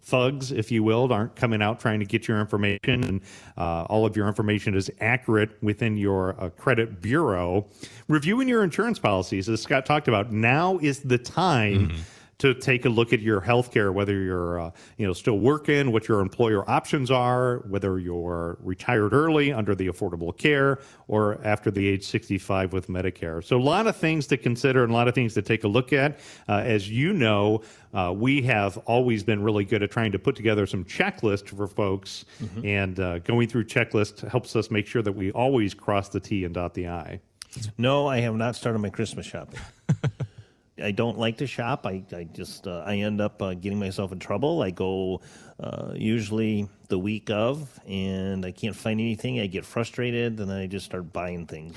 thugs, 0.00 0.52
if 0.52 0.70
you 0.70 0.82
will, 0.82 1.12
aren't 1.12 1.36
coming 1.36 1.62
out 1.62 1.80
trying 1.80 2.00
to 2.00 2.06
get 2.06 2.26
your 2.26 2.40
information 2.40 3.04
and 3.04 3.20
uh, 3.56 3.84
all 3.84 4.06
of 4.06 4.16
your 4.16 4.26
information 4.26 4.74
is 4.74 4.90
accurate 5.00 5.62
within 5.62 5.96
your 5.96 6.40
uh, 6.42 6.48
credit 6.50 7.00
bureau. 7.00 7.66
Reviewing 8.08 8.48
your 8.48 8.64
insurance 8.64 8.98
policies, 8.98 9.48
as 9.48 9.60
Scott 9.60 9.86
talked 9.86 10.08
about, 10.08 10.32
now 10.32 10.78
is 10.78 11.00
the 11.00 11.18
time. 11.18 11.88
Mm-hmm 11.88 12.00
to 12.42 12.54
take 12.54 12.84
a 12.84 12.88
look 12.88 13.12
at 13.12 13.20
your 13.20 13.40
health 13.40 13.70
care, 13.70 13.92
whether 13.92 14.20
you're 14.20 14.60
uh, 14.60 14.70
you 14.96 15.06
know 15.06 15.12
still 15.12 15.38
working, 15.38 15.92
what 15.92 16.08
your 16.08 16.18
employer 16.18 16.68
options 16.68 17.08
are, 17.08 17.58
whether 17.68 18.00
you're 18.00 18.58
retired 18.60 19.12
early 19.12 19.52
under 19.52 19.76
the 19.76 19.86
Affordable 19.86 20.36
Care 20.36 20.80
or 21.06 21.40
after 21.44 21.70
the 21.70 21.86
age 21.86 22.04
65 22.04 22.72
with 22.72 22.88
Medicare. 22.88 23.44
So 23.44 23.56
a 23.56 23.62
lot 23.62 23.86
of 23.86 23.96
things 23.96 24.26
to 24.26 24.36
consider 24.36 24.82
and 24.82 24.90
a 24.90 24.94
lot 24.94 25.06
of 25.06 25.14
things 25.14 25.34
to 25.34 25.42
take 25.42 25.62
a 25.62 25.68
look 25.68 25.92
at. 25.92 26.18
Uh, 26.48 26.62
as 26.64 26.90
you 26.90 27.12
know, 27.12 27.62
uh, 27.94 28.12
we 28.12 28.42
have 28.42 28.76
always 28.78 29.22
been 29.22 29.40
really 29.40 29.64
good 29.64 29.84
at 29.84 29.92
trying 29.92 30.10
to 30.10 30.18
put 30.18 30.34
together 30.34 30.66
some 30.66 30.84
checklists 30.84 31.48
for 31.48 31.68
folks, 31.68 32.24
mm-hmm. 32.42 32.66
and 32.66 32.98
uh, 32.98 33.20
going 33.20 33.46
through 33.46 33.66
checklists 33.66 34.28
helps 34.28 34.56
us 34.56 34.68
make 34.68 34.88
sure 34.88 35.02
that 35.02 35.12
we 35.12 35.30
always 35.30 35.74
cross 35.74 36.08
the 36.08 36.18
T 36.18 36.44
and 36.44 36.54
dot 36.54 36.74
the 36.74 36.88
I. 36.88 37.20
No, 37.78 38.08
I 38.08 38.20
have 38.20 38.34
not 38.34 38.56
started 38.56 38.78
my 38.78 38.90
Christmas 38.90 39.26
shopping. 39.26 39.60
I 40.82 40.90
don't 40.90 41.18
like 41.18 41.38
to 41.38 41.46
shop. 41.46 41.86
I, 41.86 42.02
I 42.14 42.24
just 42.24 42.66
uh, 42.66 42.82
I 42.86 42.96
end 42.96 43.20
up 43.20 43.40
uh, 43.40 43.54
getting 43.54 43.78
myself 43.78 44.12
in 44.12 44.18
trouble. 44.18 44.62
I 44.62 44.70
go 44.70 45.20
uh, 45.60 45.92
usually 45.94 46.68
the 46.88 46.98
week 46.98 47.30
of, 47.30 47.80
and 47.86 48.44
I 48.44 48.50
can't 48.50 48.76
find 48.76 49.00
anything. 49.00 49.40
I 49.40 49.46
get 49.46 49.64
frustrated, 49.64 50.40
and 50.40 50.50
then 50.50 50.56
I 50.56 50.66
just 50.66 50.86
start 50.86 51.12
buying 51.12 51.46
things. 51.46 51.76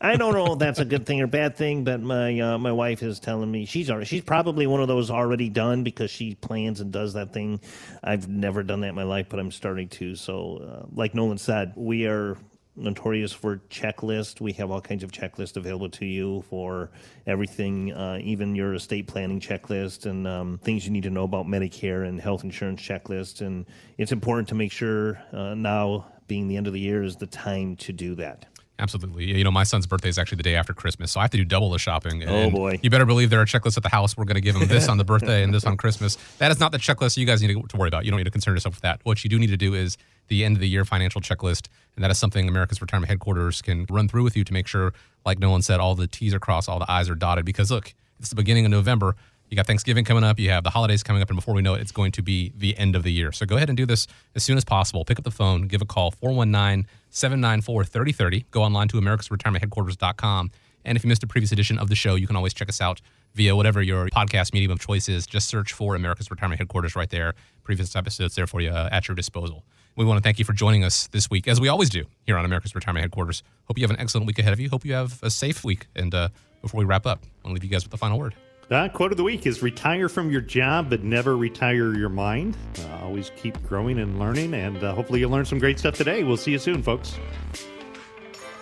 I 0.00 0.16
don't 0.16 0.34
know 0.34 0.52
if 0.52 0.58
that's 0.58 0.78
a 0.78 0.84
good 0.84 1.06
thing 1.06 1.20
or 1.22 1.26
bad 1.26 1.56
thing, 1.56 1.84
but 1.84 2.00
my 2.00 2.38
uh, 2.38 2.58
my 2.58 2.72
wife 2.72 3.02
is 3.02 3.18
telling 3.18 3.50
me 3.50 3.64
she's 3.64 3.90
already, 3.90 4.06
she's 4.06 4.22
probably 4.22 4.66
one 4.66 4.80
of 4.80 4.88
those 4.88 5.10
already 5.10 5.48
done 5.48 5.84
because 5.84 6.10
she 6.10 6.34
plans 6.34 6.80
and 6.80 6.92
does 6.92 7.14
that 7.14 7.32
thing. 7.32 7.60
I've 8.02 8.28
never 8.28 8.62
done 8.62 8.80
that 8.80 8.88
in 8.88 8.94
my 8.94 9.04
life, 9.04 9.26
but 9.28 9.38
I'm 9.38 9.50
starting 9.50 9.88
to. 9.90 10.14
So, 10.14 10.58
uh, 10.58 10.86
like 10.94 11.14
Nolan 11.14 11.38
said, 11.38 11.72
we 11.76 12.06
are 12.06 12.36
notorious 12.76 13.32
for 13.32 13.56
checklist. 13.70 14.40
We 14.40 14.52
have 14.54 14.70
all 14.70 14.80
kinds 14.80 15.02
of 15.02 15.10
checklists 15.10 15.56
available 15.56 15.88
to 15.90 16.06
you 16.06 16.42
for 16.48 16.90
everything, 17.26 17.92
uh, 17.92 18.18
even 18.22 18.54
your 18.54 18.74
estate 18.74 19.06
planning 19.06 19.40
checklist 19.40 20.06
and 20.06 20.26
um, 20.26 20.58
things 20.58 20.84
you 20.84 20.92
need 20.92 21.04
to 21.04 21.10
know 21.10 21.24
about 21.24 21.46
Medicare 21.46 22.06
and 22.06 22.20
health 22.20 22.44
insurance 22.44 22.80
checklist. 22.80 23.40
And 23.40 23.66
it's 23.98 24.12
important 24.12 24.48
to 24.48 24.54
make 24.54 24.72
sure 24.72 25.20
uh, 25.32 25.54
now, 25.54 26.06
being 26.28 26.48
the 26.48 26.56
end 26.56 26.66
of 26.66 26.72
the 26.72 26.80
year, 26.80 27.02
is 27.02 27.16
the 27.16 27.26
time 27.26 27.76
to 27.76 27.92
do 27.92 28.14
that. 28.16 28.46
Absolutely. 28.78 29.24
You 29.24 29.42
know, 29.42 29.50
my 29.50 29.62
son's 29.62 29.86
birthday 29.86 30.10
is 30.10 30.18
actually 30.18 30.36
the 30.36 30.42
day 30.42 30.54
after 30.54 30.74
Christmas, 30.74 31.10
so 31.12 31.20
I 31.20 31.24
have 31.24 31.30
to 31.30 31.38
do 31.38 31.44
double 31.44 31.70
the 31.70 31.78
shopping. 31.78 32.22
Oh, 32.28 32.50
boy. 32.50 32.78
You 32.82 32.90
better 32.90 33.06
believe 33.06 33.30
there 33.30 33.40
are 33.40 33.46
checklists 33.46 33.78
at 33.78 33.82
the 33.82 33.88
house. 33.88 34.16
We're 34.16 34.24
going 34.24 34.34
to 34.34 34.40
give 34.42 34.54
him 34.54 34.68
this 34.68 34.88
on 34.90 34.98
the 34.98 35.04
birthday 35.04 35.42
and 35.42 35.54
this 35.54 35.64
on 35.64 35.78
Christmas. 35.78 36.18
That 36.38 36.50
is 36.50 36.60
not 36.60 36.72
the 36.72 36.78
checklist 36.78 37.16
you 37.16 37.24
guys 37.24 37.42
need 37.42 37.56
to 37.68 37.76
worry 37.76 37.88
about. 37.88 38.04
You 38.04 38.10
don't 38.10 38.18
need 38.18 38.24
to 38.24 38.30
concern 38.30 38.54
yourself 38.54 38.74
with 38.74 38.82
that. 38.82 39.00
What 39.04 39.24
you 39.24 39.30
do 39.30 39.38
need 39.38 39.46
to 39.48 39.56
do 39.56 39.72
is 39.72 39.96
the 40.28 40.44
end 40.44 40.56
of 40.56 40.60
the 40.60 40.68
year 40.68 40.84
financial 40.84 41.20
checklist, 41.20 41.68
and 41.96 42.04
that 42.04 42.10
is 42.10 42.18
something 42.18 42.48
America's 42.48 42.80
Retirement 42.80 43.08
Headquarters 43.08 43.62
can 43.62 43.86
run 43.90 44.06
through 44.08 44.22
with 44.22 44.36
you 44.36 44.44
to 44.44 44.52
make 44.52 44.66
sure, 44.66 44.92
like 45.24 45.38
Nolan 45.38 45.62
said, 45.62 45.80
all 45.80 45.94
the 45.94 46.06
T's 46.06 46.34
are 46.34 46.38
crossed, 46.38 46.68
all 46.68 46.78
the 46.78 46.90
I's 46.90 47.08
are 47.08 47.14
dotted. 47.14 47.44
Because 47.44 47.70
look, 47.70 47.94
it's 48.20 48.28
the 48.28 48.36
beginning 48.36 48.64
of 48.64 48.70
November. 48.70 49.16
You 49.48 49.56
got 49.56 49.66
Thanksgiving 49.66 50.04
coming 50.04 50.24
up. 50.24 50.38
You 50.38 50.50
have 50.50 50.64
the 50.64 50.70
holidays 50.70 51.02
coming 51.02 51.22
up, 51.22 51.30
and 51.30 51.36
before 51.36 51.54
we 51.54 51.62
know 51.62 51.74
it, 51.74 51.80
it's 51.80 51.92
going 51.92 52.12
to 52.12 52.22
be 52.22 52.52
the 52.56 52.76
end 52.76 52.96
of 52.96 53.02
the 53.02 53.12
year. 53.12 53.30
So 53.32 53.46
go 53.46 53.56
ahead 53.56 53.70
and 53.70 53.76
do 53.76 53.86
this 53.86 54.06
as 54.34 54.42
soon 54.42 54.56
as 54.56 54.64
possible. 54.64 55.04
Pick 55.04 55.18
up 55.18 55.24
the 55.24 55.30
phone, 55.30 55.68
give 55.68 55.80
a 55.80 55.86
call 55.86 56.10
419 56.10 56.86
794 57.10 57.84
3030. 57.84 58.46
Go 58.50 58.62
online 58.62 58.88
to 58.88 58.98
America's 58.98 59.30
Retirement 59.30 59.64
americasretirementheadquarters.com. 59.64 60.50
And 60.84 60.96
if 60.96 61.04
you 61.04 61.08
missed 61.08 61.22
a 61.22 61.26
previous 61.26 61.52
edition 61.52 61.78
of 61.78 61.88
the 61.88 61.94
show, 61.94 62.14
you 62.14 62.26
can 62.26 62.36
always 62.36 62.54
check 62.54 62.68
us 62.68 62.80
out 62.80 63.00
via 63.34 63.54
whatever 63.54 63.82
your 63.82 64.08
podcast 64.08 64.52
medium 64.52 64.72
of 64.72 64.80
choice 64.80 65.08
is. 65.08 65.26
Just 65.26 65.48
search 65.48 65.72
for 65.72 65.94
America's 65.94 66.30
Retirement 66.30 66.58
Headquarters 66.58 66.96
right 66.96 67.10
there. 67.10 67.34
Previous 67.64 67.94
episodes 67.94 68.34
there 68.34 68.46
for 68.46 68.60
you 68.60 68.70
uh, 68.70 68.88
at 68.92 69.08
your 69.08 69.14
disposal. 69.14 69.64
We 69.96 70.04
want 70.04 70.18
to 70.18 70.22
thank 70.22 70.38
you 70.38 70.44
for 70.44 70.52
joining 70.52 70.84
us 70.84 71.06
this 71.06 71.30
week, 71.30 71.48
as 71.48 71.58
we 71.58 71.68
always 71.68 71.88
do 71.88 72.04
here 72.26 72.36
on 72.36 72.44
America's 72.44 72.74
Retirement 72.74 73.02
Headquarters. 73.02 73.42
Hope 73.64 73.78
you 73.78 73.84
have 73.84 73.90
an 73.90 73.98
excellent 73.98 74.26
week 74.26 74.38
ahead 74.38 74.52
of 74.52 74.60
you. 74.60 74.68
Hope 74.68 74.84
you 74.84 74.92
have 74.92 75.18
a 75.22 75.30
safe 75.30 75.64
week. 75.64 75.86
And 75.96 76.14
uh, 76.14 76.28
before 76.60 76.78
we 76.78 76.84
wrap 76.84 77.06
up, 77.06 77.20
I 77.22 77.48
want 77.48 77.56
to 77.56 77.62
leave 77.62 77.64
you 77.64 77.70
guys 77.70 77.82
with 77.82 77.92
the 77.92 77.96
final 77.96 78.18
word. 78.18 78.34
Uh, 78.70 78.88
quote 78.88 79.12
of 79.12 79.16
the 79.16 79.24
week 79.24 79.46
is 79.46 79.62
retire 79.62 80.10
from 80.10 80.30
your 80.30 80.42
job, 80.42 80.90
but 80.90 81.02
never 81.02 81.36
retire 81.36 81.94
your 81.94 82.10
mind. 82.10 82.58
Uh, 82.78 83.04
always 83.04 83.30
keep 83.36 83.60
growing 83.66 83.98
and 84.00 84.18
learning, 84.18 84.52
and 84.52 84.82
uh, 84.84 84.92
hopefully 84.92 85.20
you 85.20 85.28
learned 85.28 85.48
some 85.48 85.58
great 85.58 85.78
stuff 85.78 85.94
today. 85.94 86.24
We'll 86.24 86.36
see 86.36 86.50
you 86.50 86.58
soon, 86.58 86.82
folks. 86.82 87.16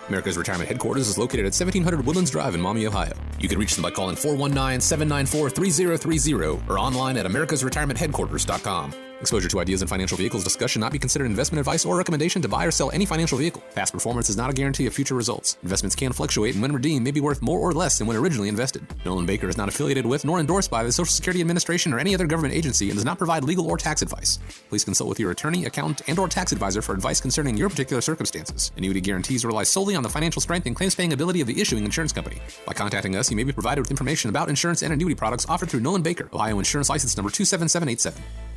America's 0.07 0.37
Retirement 0.37 0.69
Headquarters 0.69 1.09
is 1.09 1.17
located 1.17 1.41
at 1.41 1.53
1700 1.53 2.05
Woodlands 2.05 2.31
Drive 2.31 2.55
in 2.55 2.61
Maumee, 2.61 2.87
Ohio. 2.87 3.17
You 3.39 3.49
can 3.49 3.59
reach 3.59 3.73
them 3.73 3.81
by 3.81 3.91
calling 3.91 4.15
419 4.15 4.79
794 4.79 5.49
3030 5.49 6.61
or 6.69 6.79
online 6.79 7.17
at 7.17 7.25
americasretirementheadquarters.com. 7.25 8.93
Exposure 9.25 9.49
to 9.49 9.59
ideas 9.59 9.81
and 9.81 9.89
financial 9.89 10.19
vehicles 10.19 10.43
discussion 10.43 10.79
not 10.79 10.91
be 10.91 10.99
considered 10.99 11.25
investment 11.25 11.59
advice 11.59 11.83
or 11.83 11.97
recommendation 11.97 12.43
to 12.43 12.47
buy 12.47 12.63
or 12.63 12.69
sell 12.69 12.91
any 12.91 13.07
financial 13.07 13.39
vehicle. 13.39 13.63
Past 13.73 13.91
performance 13.91 14.29
is 14.29 14.37
not 14.37 14.51
a 14.51 14.53
guarantee 14.53 14.85
of 14.85 14.93
future 14.93 15.15
results. 15.15 15.57
Investments 15.63 15.95
can 15.95 16.13
fluctuate 16.13 16.53
and 16.53 16.61
when 16.61 16.71
redeemed 16.71 17.03
may 17.03 17.09
be 17.09 17.21
worth 17.21 17.41
more 17.41 17.57
or 17.57 17.73
less 17.73 17.97
than 17.97 18.05
when 18.05 18.17
originally 18.17 18.49
invested. 18.49 18.85
Nolan 19.03 19.25
Baker 19.25 19.49
is 19.49 19.57
not 19.57 19.67
affiliated 19.67 20.05
with 20.05 20.25
nor 20.25 20.39
endorsed 20.39 20.69
by 20.69 20.83
the 20.83 20.91
Social 20.91 21.11
Security 21.11 21.41
Administration 21.41 21.91
or 21.91 21.97
any 21.97 22.13
other 22.13 22.27
government 22.27 22.53
agency 22.53 22.89
and 22.91 22.97
does 22.97 23.03
not 23.03 23.17
provide 23.17 23.43
legal 23.43 23.65
or 23.65 23.77
tax 23.77 24.03
advice. 24.03 24.37
Please 24.69 24.85
consult 24.85 25.09
with 25.09 25.19
your 25.19 25.31
attorney, 25.31 25.65
accountant, 25.65 26.07
and 26.07 26.19
or 26.19 26.27
tax 26.27 26.51
advisor 26.51 26.83
for 26.83 26.93
advice 26.93 27.19
concerning 27.19 27.57
your 27.57 27.71
particular 27.71 28.01
circumstances. 28.01 28.71
Annuity 28.77 29.01
guarantees 29.01 29.43
rely 29.43 29.63
solely 29.63 29.95
on 29.95 30.03
the 30.03 30.09
financial 30.09 30.39
strength 30.39 30.67
and 30.67 30.75
claims 30.75 30.93
paying 30.93 31.13
ability 31.13 31.41
of 31.41 31.47
the 31.47 31.59
issuing 31.59 31.83
insurance 31.83 32.13
company. 32.13 32.37
By 32.67 32.73
contacting 32.73 33.15
us, 33.15 33.31
you 33.31 33.37
may 33.37 33.43
be 33.43 33.53
provided 33.53 33.81
with 33.81 33.89
information 33.89 34.29
about 34.29 34.49
insurance 34.49 34.83
and 34.83 34.93
annuity 34.93 35.15
products 35.15 35.47
offered 35.49 35.71
through 35.71 35.79
Nolan 35.79 36.03
Baker, 36.03 36.29
Ohio 36.31 36.59
Insurance 36.59 36.91
License 36.91 37.17
Number 37.17 37.31
27787. 37.31 38.54